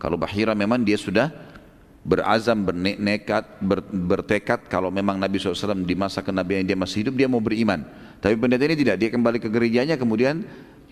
Kalau 0.00 0.16
Bahira 0.16 0.56
memang 0.56 0.80
dia 0.80 0.96
sudah 0.96 1.28
berazam, 2.08 2.64
bernekat, 2.64 3.60
ber, 3.60 3.84
bertekad 3.84 4.64
kalau 4.72 4.88
memang 4.88 5.20
Nabi 5.20 5.36
SAW 5.36 5.84
di 5.84 5.92
masa 5.92 6.24
kenabian 6.24 6.64
dia 6.64 6.78
masih 6.78 7.04
hidup 7.04 7.20
dia 7.20 7.28
mau 7.28 7.42
beriman. 7.42 7.84
Tapi 8.24 8.32
pendeta 8.40 8.64
ini 8.64 8.76
tidak, 8.78 8.96
dia 8.96 9.10
kembali 9.12 9.36
ke 9.36 9.52
gerejanya 9.52 10.00
kemudian 10.00 10.40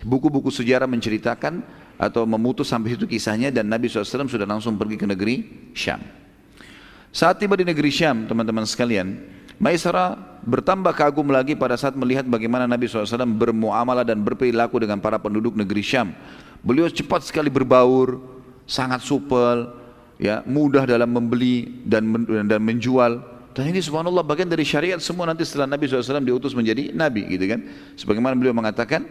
buku-buku 0.05 0.53
sejarah 0.53 0.85
menceritakan 0.85 1.65
atau 1.97 2.29
memutus 2.29 2.69
sampai 2.69 2.93
itu 2.93 3.09
kisahnya 3.09 3.49
dan 3.49 3.65
Nabi 3.65 3.89
SAW 3.89 4.29
sudah 4.29 4.45
langsung 4.45 4.77
pergi 4.77 5.01
ke 5.01 5.09
negeri 5.09 5.35
Syam. 5.73 6.05
Saat 7.09 7.41
tiba 7.41 7.57
di 7.57 7.65
negeri 7.65 7.89
Syam 7.89 8.29
teman-teman 8.29 8.67
sekalian, 8.69 9.17
Maisara 9.57 10.13
bertambah 10.47 10.95
kagum 10.95 11.27
lagi 11.27 11.59
pada 11.59 11.75
saat 11.75 11.99
melihat 11.99 12.23
bagaimana 12.23 12.63
Nabi 12.63 12.87
SAW 12.87 13.27
bermuamalah 13.35 14.07
dan 14.07 14.23
berperilaku 14.23 14.79
dengan 14.79 15.03
para 15.03 15.19
penduduk 15.19 15.59
negeri 15.59 15.83
Syam. 15.83 16.15
Beliau 16.63 16.87
cepat 16.87 17.27
sekali 17.27 17.51
berbaur, 17.51 18.23
sangat 18.63 19.03
supel, 19.03 19.67
ya 20.17 20.41
mudah 20.47 20.87
dalam 20.87 21.11
membeli 21.11 21.83
dan 21.85 22.09
dan 22.25 22.61
menjual 22.61 23.21
dan 23.53 23.73
ini 23.73 23.81
subhanallah 23.81 24.25
bagian 24.25 24.49
dari 24.49 24.65
syariat 24.65 25.01
semua 25.01 25.29
nanti 25.29 25.45
setelah 25.45 25.69
Nabi 25.69 25.89
SAW 25.89 26.21
diutus 26.21 26.53
menjadi 26.53 26.93
Nabi 26.93 27.25
gitu 27.25 27.45
kan 27.49 27.65
sebagaimana 27.97 28.33
beliau 28.37 28.53
mengatakan 28.53 29.05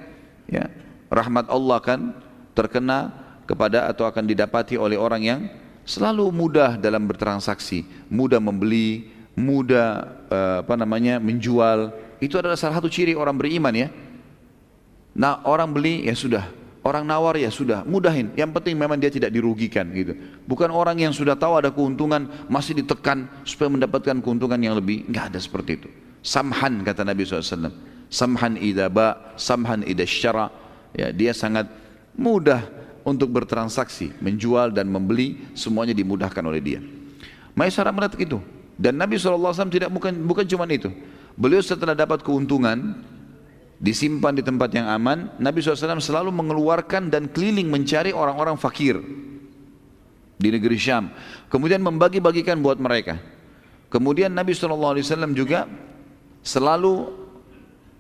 ya 0.51 0.71
rahmat 1.11 1.47
Allah 1.51 1.79
kan 1.83 2.15
terkena 2.55 3.15
kepada 3.47 3.87
atau 3.91 4.07
akan 4.07 4.27
didapati 4.27 4.75
oleh 4.75 4.99
orang 4.99 5.23
yang 5.23 5.41
selalu 5.87 6.31
mudah 6.35 6.75
dalam 6.75 7.07
bertransaksi 7.07 7.87
mudah 8.11 8.43
membeli 8.43 9.15
mudah 9.37 9.89
uh, 10.33 10.57
apa 10.65 10.75
namanya 10.75 11.21
menjual 11.21 11.93
itu 12.19 12.41
adalah 12.41 12.57
salah 12.57 12.81
satu 12.81 12.89
ciri 12.89 13.13
orang 13.13 13.37
beriman 13.37 13.73
ya 13.77 13.89
nah 15.13 15.45
orang 15.45 15.69
beli 15.71 16.09
ya 16.09 16.17
sudah 16.17 16.49
Orang 16.87 17.03
nawar 17.03 17.35
ya 17.35 17.51
sudah, 17.51 17.83
mudahin. 17.83 18.31
Yang 18.39 18.63
penting 18.63 18.79
memang 18.79 18.95
dia 18.95 19.11
tidak 19.11 19.35
dirugikan 19.35 19.91
gitu. 19.91 20.15
Bukan 20.47 20.71
orang 20.71 20.95
yang 20.95 21.11
sudah 21.11 21.35
tahu 21.35 21.59
ada 21.59 21.75
keuntungan 21.75 22.31
masih 22.47 22.79
ditekan 22.79 23.27
supaya 23.43 23.67
mendapatkan 23.75 24.23
keuntungan 24.23 24.55
yang 24.55 24.79
lebih. 24.79 25.03
Enggak 25.11 25.35
ada 25.35 25.43
seperti 25.43 25.83
itu. 25.83 25.91
Samhan 26.23 26.87
kata 26.87 27.03
Nabi 27.03 27.27
SAW. 27.27 27.75
Samhan 28.07 28.55
idha 28.63 28.87
ba, 28.87 29.35
samhan 29.35 29.83
idha 29.83 30.07
syara. 30.07 30.47
Ya, 30.95 31.11
dia 31.11 31.35
sangat 31.35 31.67
mudah 32.15 32.63
untuk 33.03 33.35
bertransaksi, 33.35 34.15
menjual 34.23 34.71
dan 34.71 34.87
membeli 34.87 35.43
semuanya 35.59 35.91
dimudahkan 35.91 36.43
oleh 36.47 36.63
dia. 36.63 36.79
Maisarah 37.59 37.91
melihat 37.91 38.15
itu. 38.23 38.39
Dan 38.77 39.01
Nabi 39.01 39.17
SAW 39.17 39.73
tidak 39.73 39.89
bukan 39.89 40.13
bukan 40.29 40.45
cuma 40.45 40.69
itu. 40.69 40.93
Beliau 41.37 41.65
setelah 41.65 41.97
dapat 41.97 42.21
keuntungan, 42.21 43.01
disimpan 43.81 44.37
di 44.37 44.45
tempat 44.45 44.73
yang 44.73 44.89
aman, 44.89 45.33
Nabi 45.41 45.61
SAW 45.61 46.01
selalu 46.01 46.33
mengeluarkan 46.33 47.09
dan 47.09 47.29
keliling 47.29 47.69
mencari 47.69 48.13
orang-orang 48.13 48.57
fakir 48.61 49.01
di 50.37 50.49
negeri 50.53 50.77
Syam. 50.77 51.13
Kemudian 51.49 51.81
membagi-bagikan 51.81 52.61
buat 52.61 52.77
mereka. 52.77 53.17
Kemudian 53.89 54.33
Nabi 54.33 54.53
SAW 54.53 55.01
juga 55.33 55.65
selalu 56.45 57.26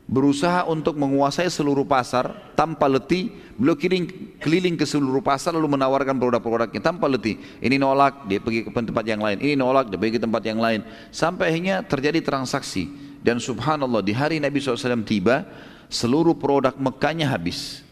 berusaha 0.06 0.62
untuk 0.70 0.94
menguasai 0.94 1.50
seluruh 1.50 1.82
pasar 1.82 2.54
tanpa 2.54 2.86
letih. 2.86 3.34
Beliau 3.58 3.74
keliling, 3.74 4.36
keliling 4.38 4.74
ke 4.78 4.86
seluruh 4.86 5.20
pasar 5.20 5.50
lalu 5.52 5.74
menawarkan 5.74 6.14
produk-produknya 6.14 6.78
tanpa 6.78 7.10
letih. 7.10 7.36
Ini 7.58 7.76
nolak, 7.76 8.24
dia 8.30 8.38
pergi 8.38 8.66
ke 8.66 8.70
tempat 8.70 9.04
yang 9.04 9.20
lain. 9.20 9.38
Ini 9.42 9.54
nolak, 9.58 9.90
dia 9.90 9.98
pergi 9.98 10.14
ke 10.16 10.22
tempat 10.22 10.42
yang 10.46 10.60
lain. 10.62 10.80
Sampai 11.10 11.50
akhirnya 11.52 11.82
terjadi 11.82 12.22
transaksi. 12.22 12.88
Dan 13.26 13.42
subhanallah 13.42 14.06
di 14.06 14.14
hari 14.14 14.38
Nabi 14.38 14.62
SAW 14.62 15.02
tiba, 15.02 15.42
seluruh 15.90 16.38
produk 16.38 16.78
Mekahnya 16.78 17.26
habis. 17.26 17.82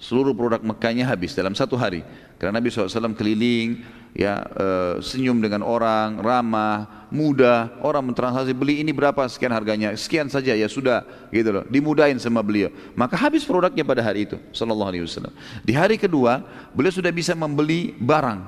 Seluruh 0.00 0.32
produk 0.32 0.64
Mekahnya 0.64 1.04
habis 1.04 1.36
dalam 1.36 1.52
satu 1.52 1.76
hari. 1.76 2.00
Karena 2.40 2.62
Nabi 2.62 2.70
SAW 2.72 3.12
keliling, 3.18 3.82
ya 4.16 4.44
e, 4.54 4.66
senyum 5.04 5.38
dengan 5.42 5.64
orang, 5.64 6.20
ramah, 6.20 7.08
mudah. 7.12 7.72
Orang 7.80 8.08
mentransaksi 8.12 8.52
beli 8.56 8.80
ini 8.80 8.92
berapa 8.94 9.24
sekian 9.28 9.52
harganya, 9.52 9.92
sekian 9.96 10.28
saja 10.28 10.54
ya 10.54 10.68
sudah, 10.70 11.04
gitu 11.34 11.50
loh. 11.50 11.64
Dimudahin 11.68 12.16
sama 12.20 12.40
beliau. 12.40 12.72
Maka 12.94 13.18
habis 13.18 13.44
produknya 13.44 13.84
pada 13.84 14.00
hari 14.04 14.28
itu, 14.28 14.36
Sallallahu 14.52 14.90
Alaihi 14.90 15.04
Wasallam. 15.04 15.32
Di 15.64 15.72
hari 15.74 15.96
kedua, 16.00 16.44
beliau 16.72 16.92
sudah 16.92 17.12
bisa 17.12 17.36
membeli 17.36 17.96
barang 17.98 18.40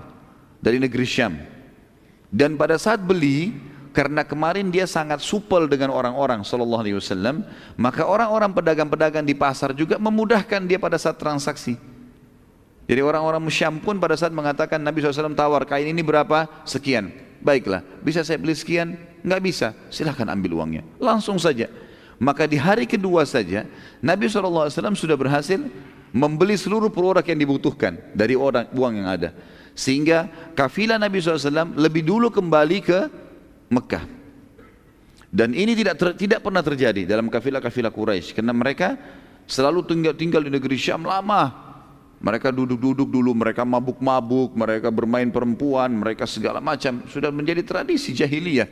dari 0.61 0.79
negeri 0.81 1.07
Syam. 1.09 1.35
Dan 2.31 2.55
pada 2.55 2.79
saat 2.79 3.03
beli, 3.03 3.51
karena 3.91 4.23
kemarin 4.23 4.71
dia 4.71 4.87
sangat 4.87 5.19
supel 5.19 5.67
dengan 5.67 5.91
orang-orang 5.91 6.47
sallallahu 6.47 6.83
alaihi 6.87 6.95
wasallam 6.95 7.43
maka 7.75 8.07
orang-orang 8.07 8.55
pedagang-pedagang 8.55 9.27
di 9.27 9.35
pasar 9.35 9.75
juga 9.75 9.99
memudahkan 9.99 10.63
dia 10.63 10.79
pada 10.79 10.95
saat 10.95 11.19
transaksi 11.19 11.75
jadi 12.91 13.07
orang-orang 13.07 13.47
Syam 13.55 13.79
pun 13.79 14.03
pada 14.03 14.19
saat 14.19 14.35
mengatakan 14.35 14.83
Nabi 14.83 14.99
SAW 14.99 15.39
tawar 15.39 15.63
kain 15.63 15.87
ini 15.87 16.03
berapa? 16.03 16.51
Sekian. 16.67 17.15
Baiklah 17.39 17.87
bisa 18.03 18.27
saya 18.27 18.43
beli 18.43 18.59
sekian? 18.59 18.99
Nggak 19.23 19.41
bisa. 19.47 19.69
Silahkan 19.95 20.27
ambil 20.27 20.59
uangnya. 20.59 20.83
Langsung 20.99 21.39
saja. 21.39 21.71
Maka 22.19 22.51
di 22.51 22.59
hari 22.59 22.91
kedua 22.91 23.23
saja 23.31 23.63
Nabi 24.03 24.27
SAW 24.27 24.75
sudah 24.99 25.15
berhasil 25.15 25.63
membeli 26.11 26.59
seluruh 26.59 26.91
produk 26.91 27.23
yang 27.23 27.39
dibutuhkan 27.39 27.95
dari 28.11 28.35
orang 28.35 28.67
uang 28.75 28.93
yang 28.99 29.07
ada. 29.07 29.31
Sehingga 29.79 30.27
kafilah 30.59 30.99
Nabi 30.99 31.23
SAW 31.23 31.79
lebih 31.79 32.03
dulu 32.03 32.27
kembali 32.35 32.79
ke 32.83 32.99
Mekah. 33.71 34.03
Dan 35.31 35.55
ini 35.55 35.79
tidak 35.79 35.95
ter, 35.95 36.09
tidak 36.19 36.43
pernah 36.43 36.59
terjadi 36.59 37.07
dalam 37.07 37.31
kafilah-kafilah 37.31 37.95
Quraisy. 37.95 38.35
Karena 38.35 38.51
mereka 38.51 38.99
selalu 39.47 39.87
tinggal 39.87 40.19
tinggal 40.19 40.43
di 40.43 40.51
negeri 40.51 40.75
Syam 40.75 41.07
lama. 41.07 41.70
Mereka 42.21 42.53
duduk-duduk 42.53 43.09
dulu, 43.09 43.33
mereka 43.33 43.65
mabuk-mabuk, 43.65 44.53
mereka 44.53 44.93
bermain 44.93 45.25
perempuan, 45.33 45.89
mereka 45.89 46.29
segala 46.29 46.61
macam 46.61 47.01
sudah 47.09 47.33
menjadi 47.33 47.65
tradisi 47.65 48.13
jahiliyah. 48.13 48.69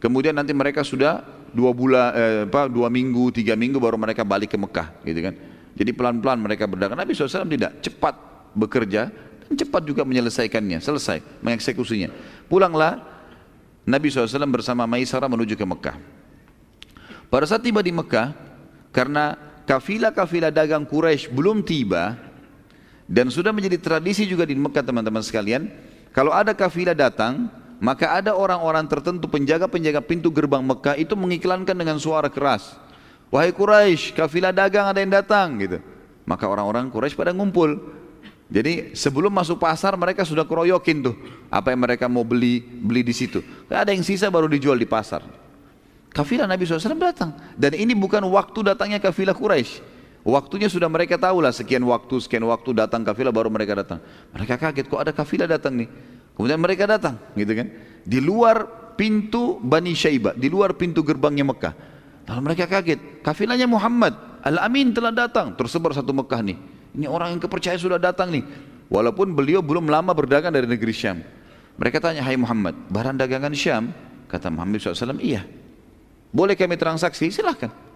Kemudian 0.00 0.32
nanti 0.32 0.56
mereka 0.56 0.80
sudah 0.80 1.20
dua 1.52 1.76
bulan, 1.76 2.08
eh, 2.16 2.40
apa, 2.48 2.64
dua 2.64 2.88
minggu, 2.88 3.28
tiga 3.28 3.52
minggu 3.60 3.76
baru 3.76 4.00
mereka 4.00 4.24
balik 4.24 4.56
ke 4.56 4.58
Mekah, 4.58 5.04
gitu 5.04 5.20
kan? 5.20 5.34
Jadi 5.76 5.90
pelan-pelan 5.92 6.40
mereka 6.40 6.64
berdagang. 6.64 6.96
Nabi 6.96 7.12
SAW 7.12 7.44
tidak 7.44 7.76
cepat 7.84 8.14
bekerja 8.56 9.12
dan 9.12 9.52
cepat 9.52 9.84
juga 9.84 10.08
menyelesaikannya, 10.08 10.80
selesai 10.80 11.44
mengeksekusinya. 11.44 12.08
Pulanglah 12.48 13.04
Nabi 13.84 14.08
SAW 14.08 14.48
bersama 14.48 14.88
Maisarah 14.88 15.28
menuju 15.28 15.60
ke 15.60 15.64
Mekah. 15.68 15.96
Pada 17.28 17.44
saat 17.44 17.60
tiba 17.60 17.84
di 17.84 17.92
Mekah, 17.92 18.32
karena 18.96 19.36
kafilah-kafilah 19.68 20.48
dagang 20.48 20.88
Quraisy 20.88 21.28
belum 21.28 21.60
tiba, 21.60 22.16
dan 23.08 23.32
sudah 23.32 23.56
menjadi 23.56 23.80
tradisi 23.80 24.28
juga 24.28 24.44
di 24.44 24.52
Mekah 24.52 24.84
teman-teman 24.84 25.24
sekalian, 25.24 25.72
kalau 26.12 26.28
ada 26.28 26.52
kafilah 26.52 26.92
datang, 26.92 27.48
maka 27.80 28.12
ada 28.12 28.36
orang-orang 28.36 28.84
tertentu 28.84 29.24
penjaga-penjaga 29.32 30.04
pintu 30.04 30.28
gerbang 30.28 30.60
Mekah 30.60 30.92
itu 31.00 31.16
mengiklankan 31.16 31.72
dengan 31.72 31.96
suara 31.96 32.28
keras. 32.28 32.76
Wahai 33.32 33.56
Quraisy, 33.56 34.12
kafilah 34.12 34.52
dagang 34.52 34.92
ada 34.92 35.00
yang 35.00 35.08
datang 35.08 35.56
gitu. 35.56 35.80
Maka 36.28 36.44
orang-orang 36.44 36.92
Quraisy 36.92 37.16
pada 37.16 37.32
ngumpul. 37.32 37.96
Jadi 38.48 38.96
sebelum 38.96 39.28
masuk 39.28 39.60
pasar 39.60 39.92
mereka 39.96 40.24
sudah 40.24 40.48
keroyokin 40.48 41.04
tuh 41.04 41.16
apa 41.52 41.68
yang 41.68 41.84
mereka 41.84 42.08
mau 42.08 42.24
beli 42.24 42.64
beli 42.64 43.04
di 43.04 43.12
situ. 43.12 43.44
Ada 43.68 43.92
yang 43.92 44.00
sisa 44.04 44.32
baru 44.32 44.48
dijual 44.48 44.76
di 44.76 44.88
pasar. 44.88 45.20
Kafilah 46.08 46.48
Nabi 46.48 46.64
SAW 46.64 46.96
datang 46.96 47.36
dan 47.60 47.76
ini 47.76 47.92
bukan 47.92 48.24
waktu 48.24 48.72
datangnya 48.72 49.00
kafilah 49.00 49.36
Quraisy. 49.36 49.97
Waktunya 50.28 50.68
sudah 50.68 50.92
mereka 50.92 51.16
tahu 51.16 51.40
lah 51.40 51.56
sekian 51.56 51.80
waktu, 51.88 52.20
sekian 52.20 52.44
waktu 52.44 52.76
datang 52.76 53.00
kafilah 53.00 53.32
baru 53.32 53.48
mereka 53.48 53.80
datang. 53.80 54.04
Mereka 54.36 54.60
kaget 54.60 54.84
kok 54.84 55.00
ada 55.00 55.08
kafilah 55.16 55.48
datang 55.48 55.72
nih. 55.80 55.88
Kemudian 56.36 56.60
mereka 56.60 56.84
datang, 56.84 57.16
gitu 57.32 57.48
kan? 57.56 57.72
Di 58.04 58.20
luar 58.20 58.68
pintu 58.92 59.56
Bani 59.56 59.96
Syaibah, 59.96 60.36
di 60.36 60.52
luar 60.52 60.76
pintu 60.76 61.00
gerbangnya 61.00 61.48
Mekah. 61.48 61.72
Lalu 62.28 62.40
mereka 62.44 62.68
kaget, 62.68 63.24
kafilahnya 63.24 63.64
Muhammad, 63.64 64.44
Al-Amin 64.44 64.92
telah 64.92 65.16
datang, 65.16 65.56
tersebar 65.56 65.96
satu 65.96 66.12
Mekah 66.12 66.44
nih. 66.44 66.60
Ini 66.92 67.08
orang 67.08 67.32
yang 67.32 67.40
kepercayaan 67.40 67.80
sudah 67.80 67.96
datang 67.96 68.28
nih. 68.28 68.44
Walaupun 68.92 69.32
beliau 69.32 69.64
belum 69.64 69.88
lama 69.88 70.12
berdagang 70.12 70.52
dari 70.52 70.68
negeri 70.68 70.92
Syam. 70.92 71.24
Mereka 71.80 72.04
tanya, 72.04 72.20
hai 72.20 72.36
Muhammad, 72.36 72.76
barang 72.92 73.16
dagangan 73.16 73.56
Syam? 73.56 73.96
Kata 74.28 74.52
Muhammad 74.52 74.76
SAW, 74.84 75.16
iya. 75.24 75.48
Boleh 76.28 76.52
kami 76.52 76.76
transaksi? 76.76 77.32
Silahkan. 77.32 77.87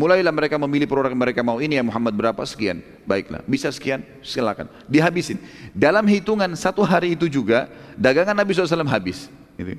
Mulailah 0.00 0.32
mereka 0.32 0.56
memilih 0.56 0.88
produk 0.88 1.12
yang 1.12 1.20
mereka 1.20 1.44
mau 1.44 1.60
ini 1.60 1.76
ya 1.76 1.84
Muhammad 1.84 2.16
berapa 2.16 2.40
sekian. 2.48 2.80
Baiklah, 3.04 3.44
bisa 3.44 3.68
sekian, 3.68 4.00
silakan. 4.24 4.72
Dihabisin. 4.88 5.36
Dalam 5.76 6.08
hitungan 6.08 6.48
satu 6.56 6.80
hari 6.80 7.12
itu 7.12 7.28
juga 7.28 7.68
dagangan 8.00 8.32
Nabi 8.32 8.56
SAW 8.56 8.88
habis. 8.88 9.28
Gitu. 9.60 9.76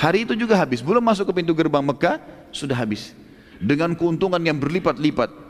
Hari 0.00 0.24
itu 0.24 0.32
juga 0.32 0.56
habis. 0.56 0.80
Belum 0.80 1.04
masuk 1.04 1.28
ke 1.28 1.44
pintu 1.44 1.52
gerbang 1.52 1.84
Mekah 1.84 2.16
sudah 2.48 2.72
habis. 2.72 3.12
Dengan 3.60 3.92
keuntungan 3.92 4.40
yang 4.40 4.56
berlipat-lipat. 4.56 5.44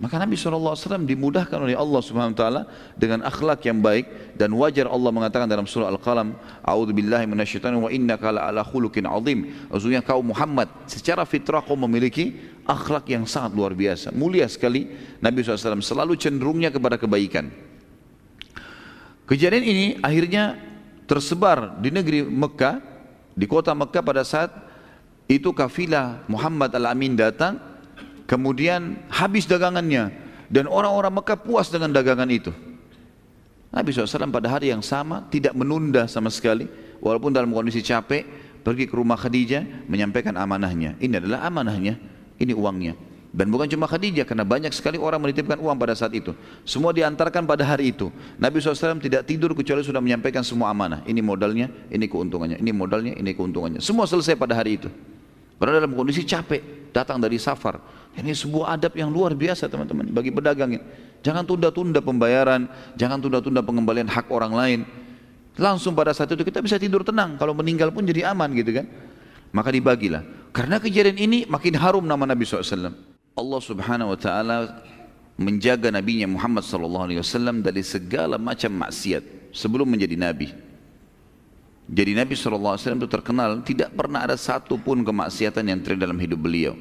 Maka 0.00 0.16
Nabi 0.16 0.32
SAW 0.36 1.04
dimudahkan 1.04 1.60
oleh 1.60 1.76
Allah 1.76 2.00
Subhanahu 2.00 2.32
Wa 2.32 2.40
Taala 2.40 2.62
dengan 2.96 3.20
akhlak 3.20 3.60
yang 3.68 3.84
baik 3.84 4.32
dan 4.32 4.48
wajar 4.56 4.88
Allah 4.88 5.12
mengatakan 5.12 5.44
dalam 5.44 5.68
surah 5.68 5.92
Al-Qalam, 5.92 6.32
"A'udzu 6.64 6.96
billahi 6.96 7.28
minasyaitonir 7.28 7.76
wa 7.76 7.92
innaka 7.92 8.32
ala 8.32 8.64
khuluqin 8.64 9.04
'azim." 9.04 9.52
Maksudnya 9.68 10.00
kau 10.00 10.24
Muhammad 10.24 10.72
secara 10.88 11.28
fitrah 11.28 11.60
kau 11.60 11.76
memiliki 11.76 12.32
akhlak 12.70 13.10
yang 13.10 13.26
sangat 13.26 13.58
luar 13.58 13.74
biasa, 13.74 14.14
mulia 14.14 14.46
sekali. 14.46 14.86
Nabi 15.18 15.42
SAW 15.42 15.82
selalu 15.82 16.14
cenderungnya 16.14 16.70
kepada 16.70 16.94
kebaikan. 16.94 17.50
Kejadian 19.26 19.64
ini 19.66 19.86
akhirnya 19.98 20.54
tersebar 21.10 21.82
di 21.82 21.90
negeri 21.90 22.22
Mekah, 22.22 22.78
di 23.34 23.46
kota 23.50 23.74
Mekah 23.74 24.02
pada 24.06 24.22
saat 24.22 24.54
itu 25.26 25.50
kafilah 25.50 26.22
Muhammad 26.30 26.70
Al-Amin 26.74 27.18
datang 27.18 27.70
Kemudian 28.30 29.10
habis 29.10 29.42
dagangannya 29.42 30.14
dan 30.46 30.70
orang-orang 30.70 31.18
Mekah 31.18 31.34
puas 31.42 31.66
dengan 31.66 31.90
dagangan 31.90 32.30
itu. 32.30 32.54
Nabi 33.74 33.90
SAW 33.90 34.30
pada 34.30 34.46
hari 34.54 34.70
yang 34.70 34.86
sama 34.86 35.26
tidak 35.34 35.50
menunda 35.58 36.06
sama 36.06 36.30
sekali 36.30 36.70
walaupun 37.02 37.34
dalam 37.34 37.50
kondisi 37.50 37.82
capek 37.82 38.22
pergi 38.62 38.86
ke 38.86 38.94
rumah 38.94 39.18
Khadijah 39.18 39.90
menyampaikan 39.90 40.38
amanahnya. 40.38 40.94
Ini 41.02 41.18
adalah 41.18 41.42
amanahnya, 41.50 41.98
ini 42.40 42.56
uangnya. 42.56 42.96
Dan 43.30 43.46
bukan 43.46 43.70
cuma 43.70 43.86
Khadijah 43.86 44.26
karena 44.26 44.42
banyak 44.42 44.74
sekali 44.74 44.98
orang 44.98 45.22
menitipkan 45.22 45.54
uang 45.62 45.78
pada 45.78 45.94
saat 45.94 46.10
itu. 46.10 46.34
Semua 46.66 46.90
diantarkan 46.90 47.46
pada 47.46 47.62
hari 47.62 47.94
itu. 47.94 48.10
Nabi 48.42 48.58
SAW 48.58 48.98
tidak 48.98 49.22
tidur 49.22 49.54
kecuali 49.54 49.86
sudah 49.86 50.02
menyampaikan 50.02 50.42
semua 50.42 50.74
amanah. 50.74 51.06
Ini 51.06 51.22
modalnya, 51.22 51.70
ini 51.94 52.10
keuntungannya, 52.10 52.58
ini 52.58 52.74
modalnya, 52.74 53.14
ini 53.14 53.30
keuntungannya. 53.30 53.78
Semua 53.78 54.10
selesai 54.10 54.34
pada 54.34 54.58
hari 54.58 54.82
itu. 54.82 54.90
Padahal 55.62 55.86
dalam 55.86 55.94
kondisi 55.94 56.26
capek, 56.26 56.90
datang 56.90 57.22
dari 57.22 57.38
safar. 57.38 57.78
Ini 58.18 58.34
sebuah 58.34 58.74
adab 58.74 58.98
yang 58.98 59.14
luar 59.14 59.38
biasa 59.38 59.70
teman-teman 59.70 60.10
bagi 60.10 60.34
pedagang. 60.34 60.74
Jangan 61.22 61.46
tunda-tunda 61.46 62.02
pembayaran, 62.02 62.66
jangan 62.98 63.22
tunda-tunda 63.22 63.62
pengembalian 63.62 64.10
hak 64.10 64.26
orang 64.34 64.52
lain. 64.58 64.80
Langsung 65.54 65.94
pada 65.94 66.10
saat 66.10 66.34
itu 66.34 66.42
kita 66.42 66.58
bisa 66.58 66.82
tidur 66.82 67.06
tenang. 67.06 67.38
Kalau 67.38 67.54
meninggal 67.54 67.94
pun 67.94 68.02
jadi 68.02 68.34
aman 68.34 68.50
gitu 68.58 68.74
kan. 68.74 68.90
Maka 69.54 69.70
dibagilah. 69.70 70.39
Karena 70.50 70.82
kejadian 70.82 71.18
ini 71.18 71.38
makin 71.46 71.78
harum 71.78 72.02
nama 72.02 72.26
Nabi 72.26 72.42
SAW. 72.42 72.90
Allah 73.38 73.60
subhanahu 73.62 74.12
wa 74.12 74.18
ta'ala 74.18 74.56
menjaga 75.40 75.88
nabinya 75.88 76.28
Muhammad 76.28 76.66
SAW 76.66 77.64
dari 77.64 77.80
segala 77.80 78.36
macam 78.36 78.68
maksiat 78.84 79.54
sebelum 79.56 79.88
menjadi 79.88 80.18
nabi. 80.18 80.52
Jadi 81.90 82.12
Nabi 82.14 82.38
SAW 82.38 82.78
itu 82.78 83.08
terkenal 83.10 83.64
tidak 83.66 83.90
pernah 83.96 84.22
ada 84.22 84.38
satu 84.38 84.78
pun 84.78 85.02
kemaksiatan 85.02 85.64
yang 85.66 85.80
terjadi 85.82 86.06
dalam 86.06 86.20
hidup 86.22 86.38
beliau. 86.38 86.74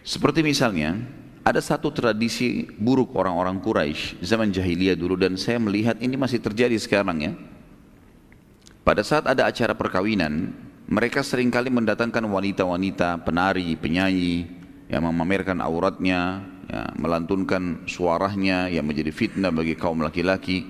Seperti 0.00 0.40
misalnya, 0.40 0.96
ada 1.44 1.60
satu 1.60 1.92
tradisi 1.92 2.64
buruk 2.72 3.12
orang-orang 3.12 3.60
Quraisy 3.60 4.24
zaman 4.24 4.48
jahiliyah 4.48 4.96
dulu 4.96 5.16
dan 5.20 5.36
saya 5.36 5.60
melihat 5.60 6.00
ini 6.00 6.16
masih 6.16 6.40
terjadi 6.40 6.76
sekarang 6.80 7.20
ya. 7.20 7.32
Pada 8.80 9.04
saat 9.04 9.28
ada 9.28 9.44
acara 9.48 9.76
perkawinan, 9.76 10.52
mereka 10.84 11.24
sering 11.24 11.48
kali 11.48 11.72
mendatangkan 11.72 12.24
wanita-wanita, 12.28 13.24
penari, 13.24 13.72
penyanyi 13.80 14.44
yang 14.92 15.08
memamerkan 15.08 15.64
auratnya, 15.64 16.44
ya, 16.68 16.92
melantunkan 17.00 17.88
suaranya 17.88 18.68
yang 18.68 18.84
menjadi 18.84 19.08
fitnah 19.08 19.48
bagi 19.48 19.72
kaum 19.80 20.04
laki-laki. 20.04 20.64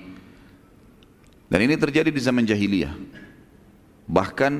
Dan 1.51 1.61
ini 1.67 1.75
terjadi 1.75 2.15
di 2.15 2.21
zaman 2.23 2.47
jahiliyah. 2.47 2.95
Bahkan 4.07 4.53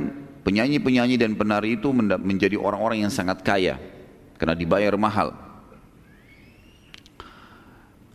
penyanyi-penyanyi 0.43 1.17
dan 1.17 1.39
penari 1.39 1.79
itu 1.79 1.91
menjadi 1.95 2.59
orang-orang 2.59 3.07
yang 3.07 3.13
sangat 3.15 3.41
kaya 3.47 3.79
karena 4.37 4.55
dibayar 4.59 4.95
mahal. 4.99 5.33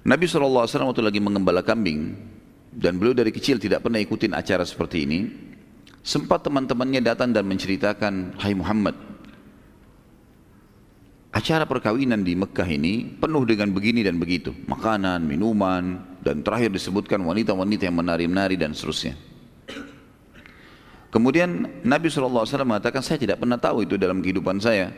Nabi 0.04 0.26
SAW 0.26 0.66
waktu 0.66 1.04
lagi 1.04 1.20
mengembala 1.20 1.62
kambing 1.62 2.18
dan 2.72 2.98
beliau 2.98 3.14
dari 3.14 3.34
kecil 3.34 3.60
tidak 3.60 3.84
pernah 3.84 4.00
ikutin 4.00 4.34
acara 4.36 4.64
seperti 4.64 5.06
ini. 5.06 5.49
Sempat 6.00 6.48
teman-temannya 6.48 7.04
datang 7.04 7.36
dan 7.36 7.44
menceritakan, 7.46 8.40
Hai 8.40 8.56
Muhammad, 8.56 8.96
acara 11.30 11.68
perkawinan 11.68 12.24
di 12.24 12.34
Mekah 12.40 12.68
ini 12.68 13.20
penuh 13.20 13.44
dengan 13.44 13.70
begini 13.76 14.02
dan 14.02 14.18
begitu. 14.18 14.56
Makanan, 14.66 15.28
minuman, 15.28 16.02
dan 16.24 16.42
terakhir 16.44 16.72
disebutkan 16.72 17.20
wanita-wanita 17.24 17.88
yang 17.88 17.98
menari-menari 18.00 18.56
dan 18.56 18.72
seterusnya. 18.72 19.16
Kemudian 21.10 21.82
Nabi 21.82 22.06
SAW 22.08 22.46
mengatakan, 22.64 23.02
saya 23.02 23.18
tidak 23.18 23.42
pernah 23.42 23.58
tahu 23.58 23.82
itu 23.82 23.98
dalam 23.98 24.22
kehidupan 24.22 24.62
saya. 24.62 24.94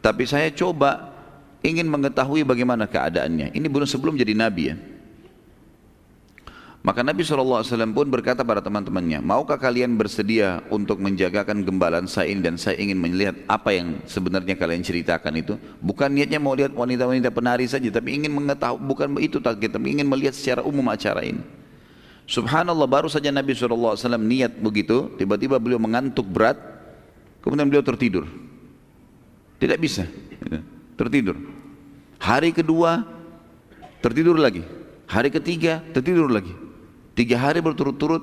Tapi 0.00 0.24
saya 0.24 0.48
coba 0.52 1.12
ingin 1.64 1.88
mengetahui 1.88 2.44
bagaimana 2.44 2.84
keadaannya. 2.88 3.52
Ini 3.56 3.66
belum 3.68 3.88
sebelum 3.88 4.16
jadi 4.16 4.36
nabi 4.36 4.72
ya. 4.72 4.76
Maka 6.84 7.00
Nabi 7.00 7.24
SAW 7.24 7.64
pun 7.96 8.12
berkata 8.12 8.44
pada 8.44 8.60
teman-temannya, 8.60 9.24
maukah 9.24 9.56
kalian 9.56 9.96
bersedia 9.96 10.60
untuk 10.68 11.00
menjagakan 11.00 11.64
gembalan 11.64 12.04
saya 12.04 12.28
ini 12.28 12.44
dan 12.44 12.60
saya 12.60 12.76
ingin 12.76 13.00
melihat 13.00 13.40
apa 13.48 13.72
yang 13.72 14.04
sebenarnya 14.04 14.52
kalian 14.52 14.84
ceritakan 14.84 15.32
itu. 15.40 15.56
Bukan 15.80 16.12
niatnya 16.12 16.36
mau 16.36 16.52
lihat 16.52 16.76
wanita-wanita 16.76 17.32
penari 17.32 17.64
saja, 17.64 17.88
tapi 17.88 18.20
ingin 18.20 18.36
mengetahui, 18.36 18.84
bukan 18.84 19.16
itu 19.16 19.40
target, 19.40 19.80
tapi 19.80 19.96
ingin 19.96 20.04
melihat 20.04 20.36
secara 20.36 20.60
umum 20.60 20.84
acara 20.92 21.24
ini. 21.24 21.40
Subhanallah 22.28 22.84
baru 22.84 23.08
saja 23.08 23.32
Nabi 23.32 23.56
SAW 23.56 23.96
niat 24.20 24.52
begitu, 24.60 25.08
tiba-tiba 25.16 25.56
beliau 25.56 25.80
mengantuk 25.80 26.28
berat, 26.28 26.60
kemudian 27.40 27.64
beliau 27.64 27.80
tertidur. 27.80 28.28
Tidak 29.56 29.80
bisa. 29.80 30.04
Gitu. 30.04 30.60
Tertidur. 31.00 31.40
Hari 32.20 32.52
kedua 32.52 33.08
tertidur 34.04 34.36
lagi. 34.36 34.60
Hari 35.08 35.32
ketiga 35.32 35.80
tertidur 35.96 36.28
lagi. 36.28 36.63
Tiga 37.14 37.38
hari 37.38 37.62
berturut-turut 37.62 38.22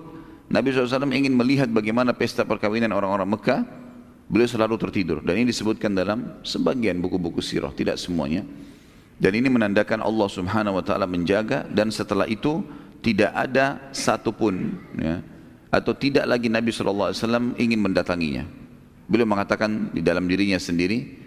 Nabi 0.52 0.76
SAW 0.76 1.08
ingin 1.16 1.32
melihat 1.32 1.72
bagaimana 1.72 2.12
pesta 2.12 2.44
perkawinan 2.44 2.92
orang-orang 2.92 3.28
Mekah. 3.40 3.62
Beliau 4.32 4.48
selalu 4.48 4.76
tertidur. 4.80 5.20
Dan 5.24 5.44
ini 5.44 5.52
disebutkan 5.52 5.92
dalam 5.92 6.40
sebagian 6.44 7.00
buku-buku 7.04 7.44
sirah. 7.44 7.72
Tidak 7.72 7.96
semuanya. 8.00 8.48
Dan 9.22 9.38
ini 9.38 9.48
menandakan 9.52 10.02
Allah 10.02 10.28
Subhanahu 10.28 10.80
Wa 10.80 10.84
Taala 10.84 11.06
menjaga 11.06 11.68
dan 11.70 11.94
setelah 11.94 12.26
itu 12.26 12.66
tidak 13.06 13.30
ada 13.38 13.94
satupun 13.94 14.82
ya, 14.98 15.22
atau 15.70 15.94
tidak 15.94 16.26
lagi 16.26 16.50
Nabi 16.50 16.74
SAW 16.74 17.14
ingin 17.62 17.80
mendatanginya. 17.82 18.50
Beliau 19.06 19.30
mengatakan 19.30 19.94
di 19.94 20.02
dalam 20.02 20.26
dirinya 20.26 20.58
sendiri, 20.58 21.22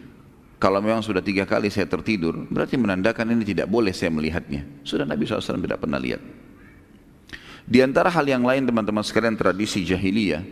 kalau 0.59 0.83
memang 0.83 1.07
sudah 1.07 1.23
tiga 1.23 1.47
kali 1.47 1.71
saya 1.71 1.87
tertidur, 1.87 2.35
berarti 2.51 2.75
menandakan 2.75 3.31
ini 3.31 3.47
tidak 3.47 3.71
boleh 3.71 3.95
saya 3.95 4.11
melihatnya. 4.11 4.67
Sudah 4.83 5.07
Nabi 5.07 5.23
SAW 5.29 5.63
tidak 5.63 5.79
pernah 5.79 6.03
lihat. 6.03 6.19
Di 7.65 7.81
antara 7.81 8.13
hal 8.13 8.29
yang 8.29 8.45
lain 8.45 8.69
teman-teman 8.69 9.01
sekalian 9.01 9.41
tradisi 9.41 9.81
jahiliyah, 9.89 10.45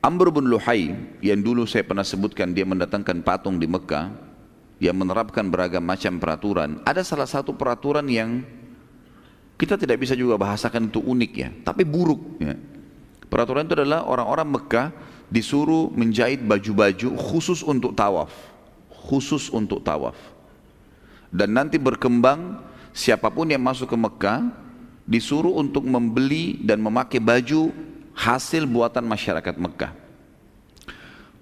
Amr 0.00 0.32
bin 0.32 0.48
Luhai 0.48 0.92
yang 1.20 1.40
dulu 1.40 1.68
saya 1.68 1.84
pernah 1.84 2.04
sebutkan 2.04 2.52
dia 2.52 2.64
mendatangkan 2.64 3.20
patung 3.20 3.60
di 3.60 3.68
Mekah, 3.68 4.08
yang 4.80 4.96
menerapkan 4.96 5.44
beragam 5.48 5.84
macam 5.84 6.16
peraturan. 6.16 6.80
Ada 6.84 7.04
salah 7.04 7.28
satu 7.28 7.52
peraturan 7.52 8.08
yang 8.08 8.44
kita 9.60 9.76
tidak 9.76 10.00
bisa 10.00 10.16
juga 10.16 10.40
bahasakan 10.40 10.88
itu 10.88 11.00
unik 11.04 11.32
ya, 11.36 11.48
tapi 11.60 11.84
buruk. 11.84 12.20
Ya. 12.40 12.56
Peraturan 13.28 13.68
itu 13.68 13.76
adalah 13.76 14.04
orang-orang 14.08 14.48
Mekah 14.48 14.88
disuruh 15.28 15.92
menjahit 15.92 16.40
baju-baju 16.40 17.16
khusus 17.20 17.60
untuk 17.60 17.92
tawaf. 17.92 18.32
Khusus 18.88 19.52
untuk 19.52 19.84
tawaf. 19.84 20.16
Dan 21.28 21.52
nanti 21.52 21.76
berkembang 21.76 22.64
siapa 22.96 23.28
pun 23.28 23.48
yang 23.50 23.60
masuk 23.60 23.92
ke 23.92 23.96
Mekah 23.98 24.63
disuruh 25.04 25.52
untuk 25.60 25.84
membeli 25.84 26.60
dan 26.64 26.80
memakai 26.80 27.20
baju 27.20 27.72
hasil 28.16 28.64
buatan 28.64 29.04
masyarakat 29.04 29.54
Mekah. 29.60 29.92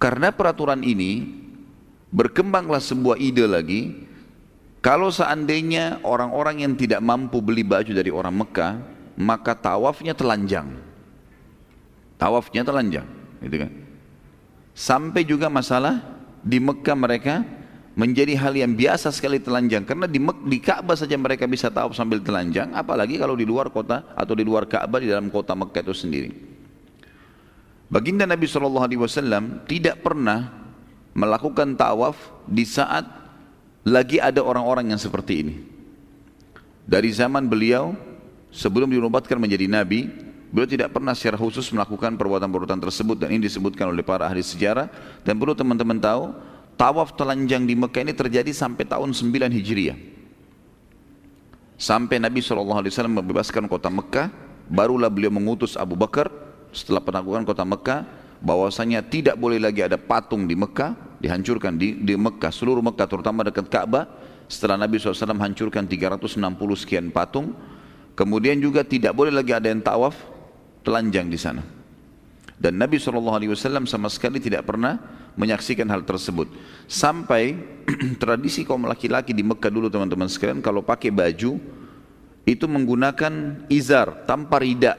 Karena 0.03 0.35
peraturan 0.35 0.83
ini 0.83 1.43
berkembanglah 2.13 2.83
sebuah 2.83 3.17
ide 3.17 3.47
lagi 3.49 3.81
kalau 4.83 5.09
seandainya 5.09 6.03
orang-orang 6.05 6.67
yang 6.67 6.75
tidak 6.75 7.01
mampu 7.01 7.39
beli 7.41 7.65
baju 7.65 7.89
dari 7.95 8.11
orang 8.13 8.35
Mekah 8.37 8.73
maka 9.17 9.57
tawafnya 9.57 10.13
telanjang 10.13 10.77
tawafnya 12.21 12.67
telanjang 12.69 13.09
gitu 13.41 13.65
kan 13.65 13.71
sampai 14.77 15.25
juga 15.25 15.49
masalah 15.49 16.05
di 16.45 16.61
Mekah 16.61 16.97
mereka 16.99 17.35
menjadi 17.93 18.33
hal 18.41 18.57
yang 18.57 18.73
biasa 18.73 19.13
sekali 19.13 19.37
telanjang. 19.39 19.85
Karena 19.85 20.09
di, 20.09 20.17
di 20.49 20.59
Ka'bah 20.59 20.97
saja 20.97 21.17
mereka 21.17 21.45
bisa 21.45 21.69
tawaf 21.69 21.93
sambil 21.93 22.21
telanjang 22.25 22.73
apalagi 22.73 23.21
kalau 23.21 23.37
di 23.37 23.45
luar 23.45 23.69
kota 23.69 24.05
atau 24.17 24.33
di 24.33 24.45
luar 24.45 24.65
Ka'bah 24.65 25.01
di 25.01 25.09
dalam 25.09 25.29
kota 25.29 25.53
Mekah 25.53 25.83
itu 25.85 25.95
sendiri. 25.97 26.31
Baginda 27.93 28.25
Nabi 28.25 28.49
SAW 28.49 29.69
tidak 29.69 30.01
pernah 30.01 30.49
melakukan 31.13 31.77
tawaf 31.77 32.17
di 32.49 32.65
saat 32.65 33.05
lagi 33.85 34.17
ada 34.17 34.41
orang-orang 34.41 34.97
yang 34.97 35.01
seperti 35.01 35.45
ini. 35.45 35.55
Dari 36.89 37.13
zaman 37.13 37.45
beliau 37.45 37.93
sebelum 38.49 38.89
dinubatkan 38.89 39.37
menjadi 39.37 39.69
Nabi, 39.69 40.09
Beliau 40.53 40.69
tidak 40.69 40.93
pernah 40.93 41.17
secara 41.17 41.41
khusus 41.41 41.73
melakukan 41.73 42.13
perbuatan-perbuatan 42.21 42.77
tersebut 42.77 43.25
dan 43.25 43.33
ini 43.33 43.49
disebutkan 43.49 43.89
oleh 43.89 44.05
para 44.05 44.29
ahli 44.29 44.45
sejarah. 44.45 44.93
Dan 45.25 45.41
perlu 45.41 45.57
teman-teman 45.57 45.97
tahu 45.97 46.29
tawaf 46.77 47.15
telanjang 47.17 47.65
di 47.65 47.75
Mekah 47.77 48.03
ini 48.05 48.15
terjadi 48.17 48.51
sampai 48.51 48.85
tahun 48.89 49.13
9 49.15 49.53
Hijriah. 49.53 49.99
Sampai 51.83 52.23
Nabi 52.23 52.39
SAW 52.39 52.79
membebaskan 53.11 53.67
kota 53.67 53.91
Mekah, 53.91 54.31
barulah 54.71 55.11
beliau 55.11 55.35
mengutus 55.35 55.75
Abu 55.75 55.99
Bakar 55.99 56.31
setelah 56.71 57.03
penaklukan 57.03 57.43
kota 57.43 57.67
Mekah 57.67 58.07
bahwasanya 58.43 59.03
tidak 59.07 59.39
boleh 59.39 59.59
lagi 59.59 59.83
ada 59.83 59.99
patung 59.99 60.47
di 60.47 60.55
Mekah, 60.55 61.19
dihancurkan 61.23 61.79
di, 61.79 61.99
di 61.99 62.15
Mekah, 62.15 62.51
seluruh 62.51 62.83
Mekah 62.83 63.07
terutama 63.07 63.47
dekat 63.47 63.67
Ka'bah. 63.71 64.07
Setelah 64.51 64.85
Nabi 64.85 65.01
SAW 65.01 65.39
hancurkan 65.39 65.89
360 65.89 66.39
sekian 66.77 67.09
patung, 67.09 67.57
kemudian 68.19 68.59
juga 68.61 68.85
tidak 68.85 69.17
boleh 69.17 69.33
lagi 69.33 69.55
ada 69.55 69.71
yang 69.71 69.81
tawaf 69.81 70.13
telanjang 70.85 71.31
di 71.31 71.39
sana. 71.41 71.63
Dan 72.59 72.79
Nabi 72.79 73.01
SAW 73.01 73.43
sama 73.91 74.07
sekali 74.07 74.39
tidak 74.39 74.69
pernah 74.69 74.99
menyaksikan 75.35 75.89
hal 75.89 76.05
tersebut. 76.05 76.49
Sampai 76.89 77.57
tradisi 78.23 78.65
kaum 78.67 78.85
laki-laki 78.85 79.33
di 79.33 79.45
Mekah 79.45 79.73
dulu 79.73 79.89
teman-teman 79.89 80.29
sekalian 80.29 80.61
kalau 80.61 80.85
pakai 80.85 81.09
baju 81.09 81.57
itu 82.43 82.65
menggunakan 82.67 83.65
izar 83.71 84.27
tanpa 84.27 84.59
rida. 84.59 84.99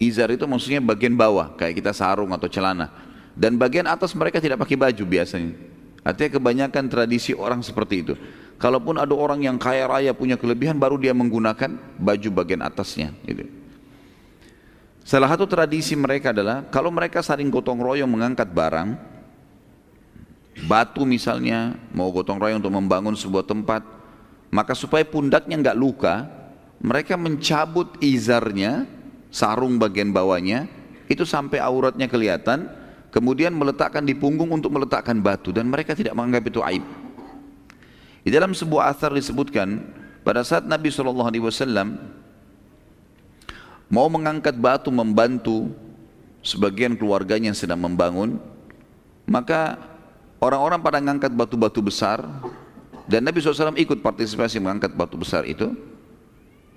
Izar 0.00 0.32
itu 0.32 0.48
maksudnya 0.48 0.80
bagian 0.80 1.12
bawah 1.12 1.52
kayak 1.58 1.82
kita 1.82 1.92
sarung 1.92 2.32
atau 2.32 2.48
celana. 2.48 2.88
Dan 3.36 3.60
bagian 3.60 3.84
atas 3.86 4.16
mereka 4.16 4.40
tidak 4.40 4.60
pakai 4.64 4.76
baju 4.76 5.04
biasanya. 5.04 5.52
Artinya 6.00 6.30
kebanyakan 6.40 6.84
tradisi 6.88 7.36
orang 7.36 7.60
seperti 7.60 7.94
itu. 8.00 8.14
Kalaupun 8.60 8.96
ada 9.00 9.12
orang 9.12 9.40
yang 9.40 9.56
kaya 9.56 9.88
raya 9.88 10.12
punya 10.12 10.36
kelebihan 10.36 10.76
baru 10.76 11.00
dia 11.00 11.12
menggunakan 11.12 11.76
baju 11.96 12.28
bagian 12.32 12.60
atasnya. 12.64 13.12
Gitu. 13.24 13.48
Salah 15.04 15.32
satu 15.32 15.48
tradisi 15.48 15.96
mereka 15.96 16.32
adalah 16.32 16.68
kalau 16.68 16.92
mereka 16.92 17.24
saling 17.24 17.48
gotong 17.48 17.80
royong 17.80 18.08
mengangkat 18.08 18.52
barang, 18.52 18.94
batu 20.70 21.02
misalnya 21.02 21.74
mau 21.90 22.14
gotong 22.14 22.38
royong 22.38 22.62
untuk 22.62 22.70
membangun 22.70 23.18
sebuah 23.18 23.42
tempat, 23.42 23.82
maka 24.54 24.78
supaya 24.78 25.02
pundaknya 25.02 25.58
nggak 25.58 25.74
luka, 25.74 26.30
mereka 26.78 27.18
mencabut 27.18 27.98
izarnya, 27.98 28.86
sarung 29.34 29.82
bagian 29.82 30.14
bawahnya, 30.14 30.70
itu 31.10 31.26
sampai 31.26 31.58
auratnya 31.58 32.06
kelihatan, 32.06 32.70
kemudian 33.10 33.50
meletakkan 33.50 34.06
di 34.06 34.14
punggung 34.14 34.54
untuk 34.54 34.70
meletakkan 34.70 35.18
batu 35.18 35.50
dan 35.50 35.66
mereka 35.66 35.98
tidak 35.98 36.14
menganggap 36.14 36.46
itu 36.46 36.62
aib. 36.62 36.86
Di 38.22 38.30
dalam 38.30 38.54
sebuah 38.54 38.94
asar 38.94 39.10
disebutkan 39.10 39.82
pada 40.22 40.46
saat 40.46 40.62
Nabi 40.70 40.86
SAW 40.94 41.26
mau 43.90 44.06
mengangkat 44.06 44.54
batu 44.54 44.94
membantu 44.94 45.74
sebagian 46.46 46.94
keluarganya 46.94 47.50
yang 47.50 47.58
sedang 47.58 47.82
membangun, 47.82 48.38
maka 49.26 49.89
orang-orang 50.40 50.80
pada 50.80 50.98
mengangkat 50.98 51.32
batu-batu 51.32 51.84
besar 51.84 52.24
dan 53.06 53.26
Nabi 53.26 53.38
SAW 53.38 53.76
ikut 53.76 54.00
partisipasi 54.00 54.58
mengangkat 54.58 54.96
batu 54.96 55.20
besar 55.20 55.42
itu. 55.46 55.70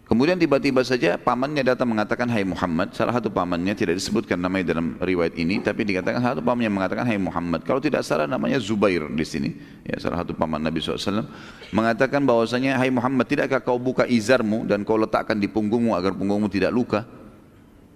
Kemudian 0.04 0.36
tiba-tiba 0.36 0.84
saja 0.84 1.16
pamannya 1.16 1.64
datang 1.64 1.88
mengatakan 1.88 2.28
Hai 2.28 2.44
Muhammad 2.44 2.92
Salah 2.92 3.16
satu 3.16 3.32
pamannya 3.32 3.72
tidak 3.72 3.96
disebutkan 3.96 4.36
namanya 4.36 4.76
dalam 4.76 5.00
riwayat 5.00 5.32
ini 5.40 5.64
Tapi 5.64 5.88
dikatakan 5.88 6.20
salah 6.20 6.36
satu 6.36 6.44
pamannya 6.44 6.68
mengatakan 6.68 7.08
Hai 7.08 7.16
Muhammad 7.16 7.64
Kalau 7.64 7.80
tidak 7.80 8.04
salah 8.04 8.28
namanya 8.28 8.60
Zubair 8.60 9.08
di 9.08 9.24
sini. 9.24 9.56
Ya 9.88 9.96
Salah 10.04 10.20
satu 10.22 10.36
paman 10.36 10.60
Nabi 10.60 10.84
SAW 10.84 11.24
Mengatakan 11.72 12.20
bahwasanya 12.28 12.76
Hai 12.76 12.92
Muhammad 12.92 13.32
tidakkah 13.32 13.64
kau 13.64 13.80
buka 13.80 14.04
izarmu 14.04 14.68
Dan 14.68 14.84
kau 14.84 15.00
letakkan 15.00 15.40
di 15.40 15.48
punggungmu 15.48 15.96
agar 15.96 16.12
punggungmu 16.12 16.52
tidak 16.52 16.76
luka? 16.76 17.08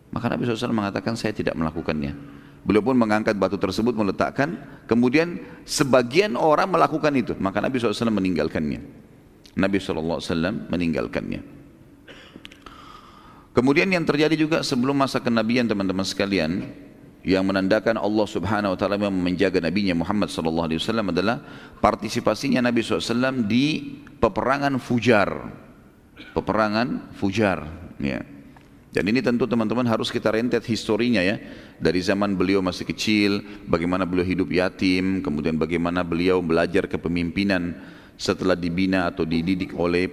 Maka 0.07 0.31
Nabi 0.31 0.47
SAW 0.47 0.71
mengatakan 0.71 1.19
saya 1.19 1.35
tidak 1.35 1.59
melakukannya 1.59 2.36
Beliau 2.67 2.83
pun 2.83 2.99
mengangkat 2.99 3.39
batu 3.39 3.55
tersebut 3.55 3.95
meletakkan 3.95 4.59
Kemudian 4.91 5.39
sebagian 5.63 6.35
orang 6.35 6.67
melakukan 6.67 7.15
itu 7.15 7.31
Maka 7.39 7.63
Nabi 7.63 7.79
SAW 7.79 8.11
meninggalkannya 8.11 8.83
Nabi 9.55 9.77
SAW 9.79 10.67
meninggalkannya 10.67 11.41
Kemudian 13.55 13.89
yang 13.89 14.05
terjadi 14.05 14.35
juga 14.37 14.61
sebelum 14.61 14.93
masa 14.93 15.17
kenabian 15.17 15.65
teman-teman 15.65 16.05
sekalian 16.05 16.61
yang 17.25 17.41
menandakan 17.41 17.97
Allah 17.97 18.27
Subhanahu 18.29 18.71
wa 18.71 18.79
taala 18.79 19.09
menjaga 19.09 19.57
nabinya 19.57 19.97
Muhammad 19.97 20.29
sallallahu 20.29 20.69
alaihi 20.69 20.79
wasallam 20.79 21.09
adalah 21.09 21.41
partisipasinya 21.81 22.61
Nabi 22.61 22.85
SAW 22.85 23.49
di 23.49 23.97
peperangan 24.21 24.77
Fujar. 24.77 25.29
Peperangan 26.37 27.17
Fujar, 27.17 27.65
ya. 27.97 28.36
Dan 28.97 29.13
ini 29.13 29.21
tentu 29.21 29.45
teman-teman 29.45 29.85
harus 29.85 30.09
kita 30.09 30.33
rentet 30.33 30.65
historinya 30.65 31.21
ya. 31.21 31.37
Dari 31.77 32.01
zaman 32.01 32.33
beliau 32.33 32.65
masih 32.65 32.81
kecil, 32.81 33.45
bagaimana 33.69 34.09
beliau 34.09 34.25
hidup 34.25 34.49
yatim, 34.49 35.21
kemudian 35.21 35.53
bagaimana 35.53 36.01
beliau 36.01 36.41
belajar 36.41 36.89
kepemimpinan 36.89 37.77
setelah 38.17 38.57
dibina 38.57 39.05
atau 39.05 39.21
dididik 39.21 39.77
oleh 39.77 40.09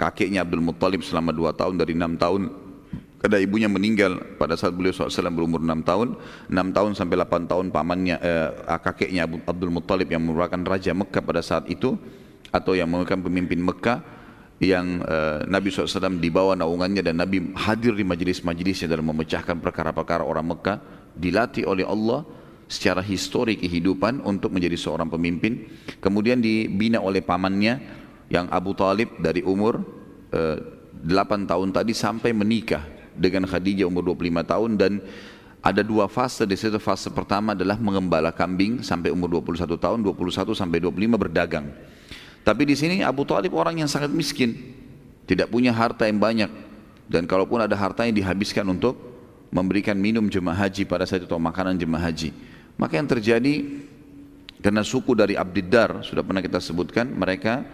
kakeknya 0.00 0.48
Abdul 0.48 0.64
Muttalib 0.64 1.04
selama 1.04 1.28
dua 1.28 1.52
tahun 1.52 1.76
dari 1.76 1.92
enam 1.92 2.16
tahun. 2.16 2.48
Karena 3.20 3.36
ibunya 3.36 3.68
meninggal 3.68 4.16
pada 4.40 4.56
saat 4.56 4.72
beliau 4.72 4.96
SAW 4.96 5.28
berumur 5.28 5.60
6 5.60 5.84
tahun. 5.84 6.16
6 6.48 6.56
tahun 6.72 6.90
sampai 6.96 7.16
8 7.22 7.52
tahun 7.52 7.66
pamannya 7.68 8.16
eh, 8.16 8.48
kakeknya 8.80 9.28
Abdul 9.28 9.76
Muttalib 9.76 10.08
yang 10.08 10.24
merupakan 10.24 10.56
Raja 10.56 10.96
Mekah 10.96 11.20
pada 11.20 11.44
saat 11.44 11.68
itu 11.68 12.00
atau 12.48 12.72
yang 12.72 12.88
merupakan 12.88 13.28
pemimpin 13.28 13.60
Mekah 13.60 14.21
yang 14.62 15.02
eh, 15.02 15.42
Nabi 15.50 15.74
SAW 15.74 16.22
dibawa 16.22 16.54
naungannya 16.54 17.02
dan 17.02 17.18
Nabi 17.18 17.50
hadir 17.58 17.98
di 17.98 18.06
majelis-majelisnya 18.06 18.86
dalam 18.86 19.10
memecahkan 19.10 19.58
perkara-perkara 19.58 20.22
orang 20.22 20.54
Mekah 20.54 20.78
dilatih 21.18 21.66
oleh 21.66 21.82
Allah 21.82 22.22
secara 22.70 23.02
histori 23.02 23.58
kehidupan 23.58 24.22
untuk 24.22 24.54
menjadi 24.54 24.78
seorang 24.78 25.10
pemimpin. 25.10 25.66
Kemudian 25.98 26.38
dibina 26.38 27.02
oleh 27.02 27.26
pamannya 27.26 27.82
yang 28.30 28.46
Abu 28.54 28.78
Talib 28.78 29.18
dari 29.18 29.42
umur 29.42 29.82
eh, 30.30 30.56
8 31.02 31.50
tahun 31.50 31.74
tadi 31.74 31.90
sampai 31.90 32.30
menikah 32.30 32.86
dengan 33.18 33.50
Khadijah 33.50 33.90
umur 33.90 34.14
25 34.14 34.46
tahun. 34.46 34.70
Dan 34.78 34.92
ada 35.58 35.82
dua 35.82 36.06
fase 36.06 36.46
di 36.46 36.54
situ 36.54 36.78
fase 36.78 37.10
pertama 37.10 37.58
adalah 37.58 37.82
mengembala 37.82 38.30
kambing 38.30 38.86
sampai 38.86 39.10
umur 39.10 39.42
21 39.42 39.74
tahun 39.74 39.98
21 40.06 40.54
sampai 40.54 40.78
25 40.78 41.18
berdagang 41.18 41.66
tapi 42.42 42.66
di 42.66 42.74
sini 42.74 43.02
Abu 43.02 43.22
Talib 43.26 43.54
orang 43.54 43.78
yang 43.78 43.90
sangat 43.90 44.10
miskin 44.10 44.54
tidak 45.26 45.50
punya 45.50 45.70
harta 45.70 46.06
yang 46.06 46.18
banyak 46.18 46.50
dan 47.06 47.26
kalaupun 47.26 47.62
ada 47.62 47.74
hartanya 47.74 48.12
dihabiskan 48.14 48.66
untuk 48.68 48.98
memberikan 49.52 49.94
minum 49.94 50.26
jemaah 50.26 50.66
haji 50.66 50.88
pada 50.88 51.06
saat 51.06 51.22
itu 51.22 51.28
atau 51.30 51.40
makanan 51.40 51.78
jemaah 51.78 52.10
haji 52.10 52.34
maka 52.80 52.98
yang 52.98 53.08
terjadi 53.08 53.84
karena 54.62 54.82
suku 54.86 55.12
dari 55.18 55.34
Abdiddar 55.34 56.06
sudah 56.06 56.22
pernah 56.22 56.40
kita 56.40 56.62
sebutkan 56.62 57.10
mereka 57.10 57.66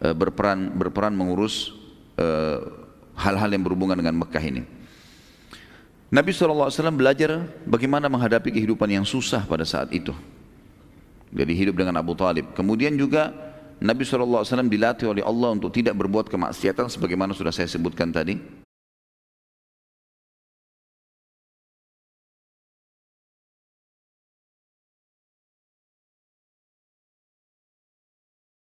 e, 0.00 0.12
berperan 0.12 0.70
berperan 0.76 1.12
mengurus 1.16 1.72
e, 2.14 2.26
hal-hal 3.16 3.48
yang 3.48 3.64
berhubungan 3.64 3.96
dengan 3.96 4.20
Mekah 4.20 4.44
ini 4.44 4.62
Nabi 6.06 6.30
SAW 6.30 6.70
belajar 6.94 7.50
bagaimana 7.66 8.06
menghadapi 8.06 8.54
kehidupan 8.54 8.86
yang 8.86 9.02
susah 9.02 9.42
pada 9.42 9.66
saat 9.66 9.90
itu. 9.90 10.14
Jadi 11.34 11.52
hidup 11.58 11.82
dengan 11.82 11.98
Abu 11.98 12.14
Talib. 12.14 12.54
Kemudian 12.54 12.94
juga 12.94 13.34
Nabi 13.76 14.08
SAW 14.08 14.40
dilatih 14.72 15.12
oleh 15.12 15.20
Allah 15.20 15.52
untuk 15.52 15.68
tidak 15.68 16.00
berbuat 16.00 16.32
kemaksiatan 16.32 16.88
sebagaimana 16.88 17.36
sudah 17.36 17.52
saya 17.52 17.68
sebutkan 17.68 18.08
tadi. 18.08 18.65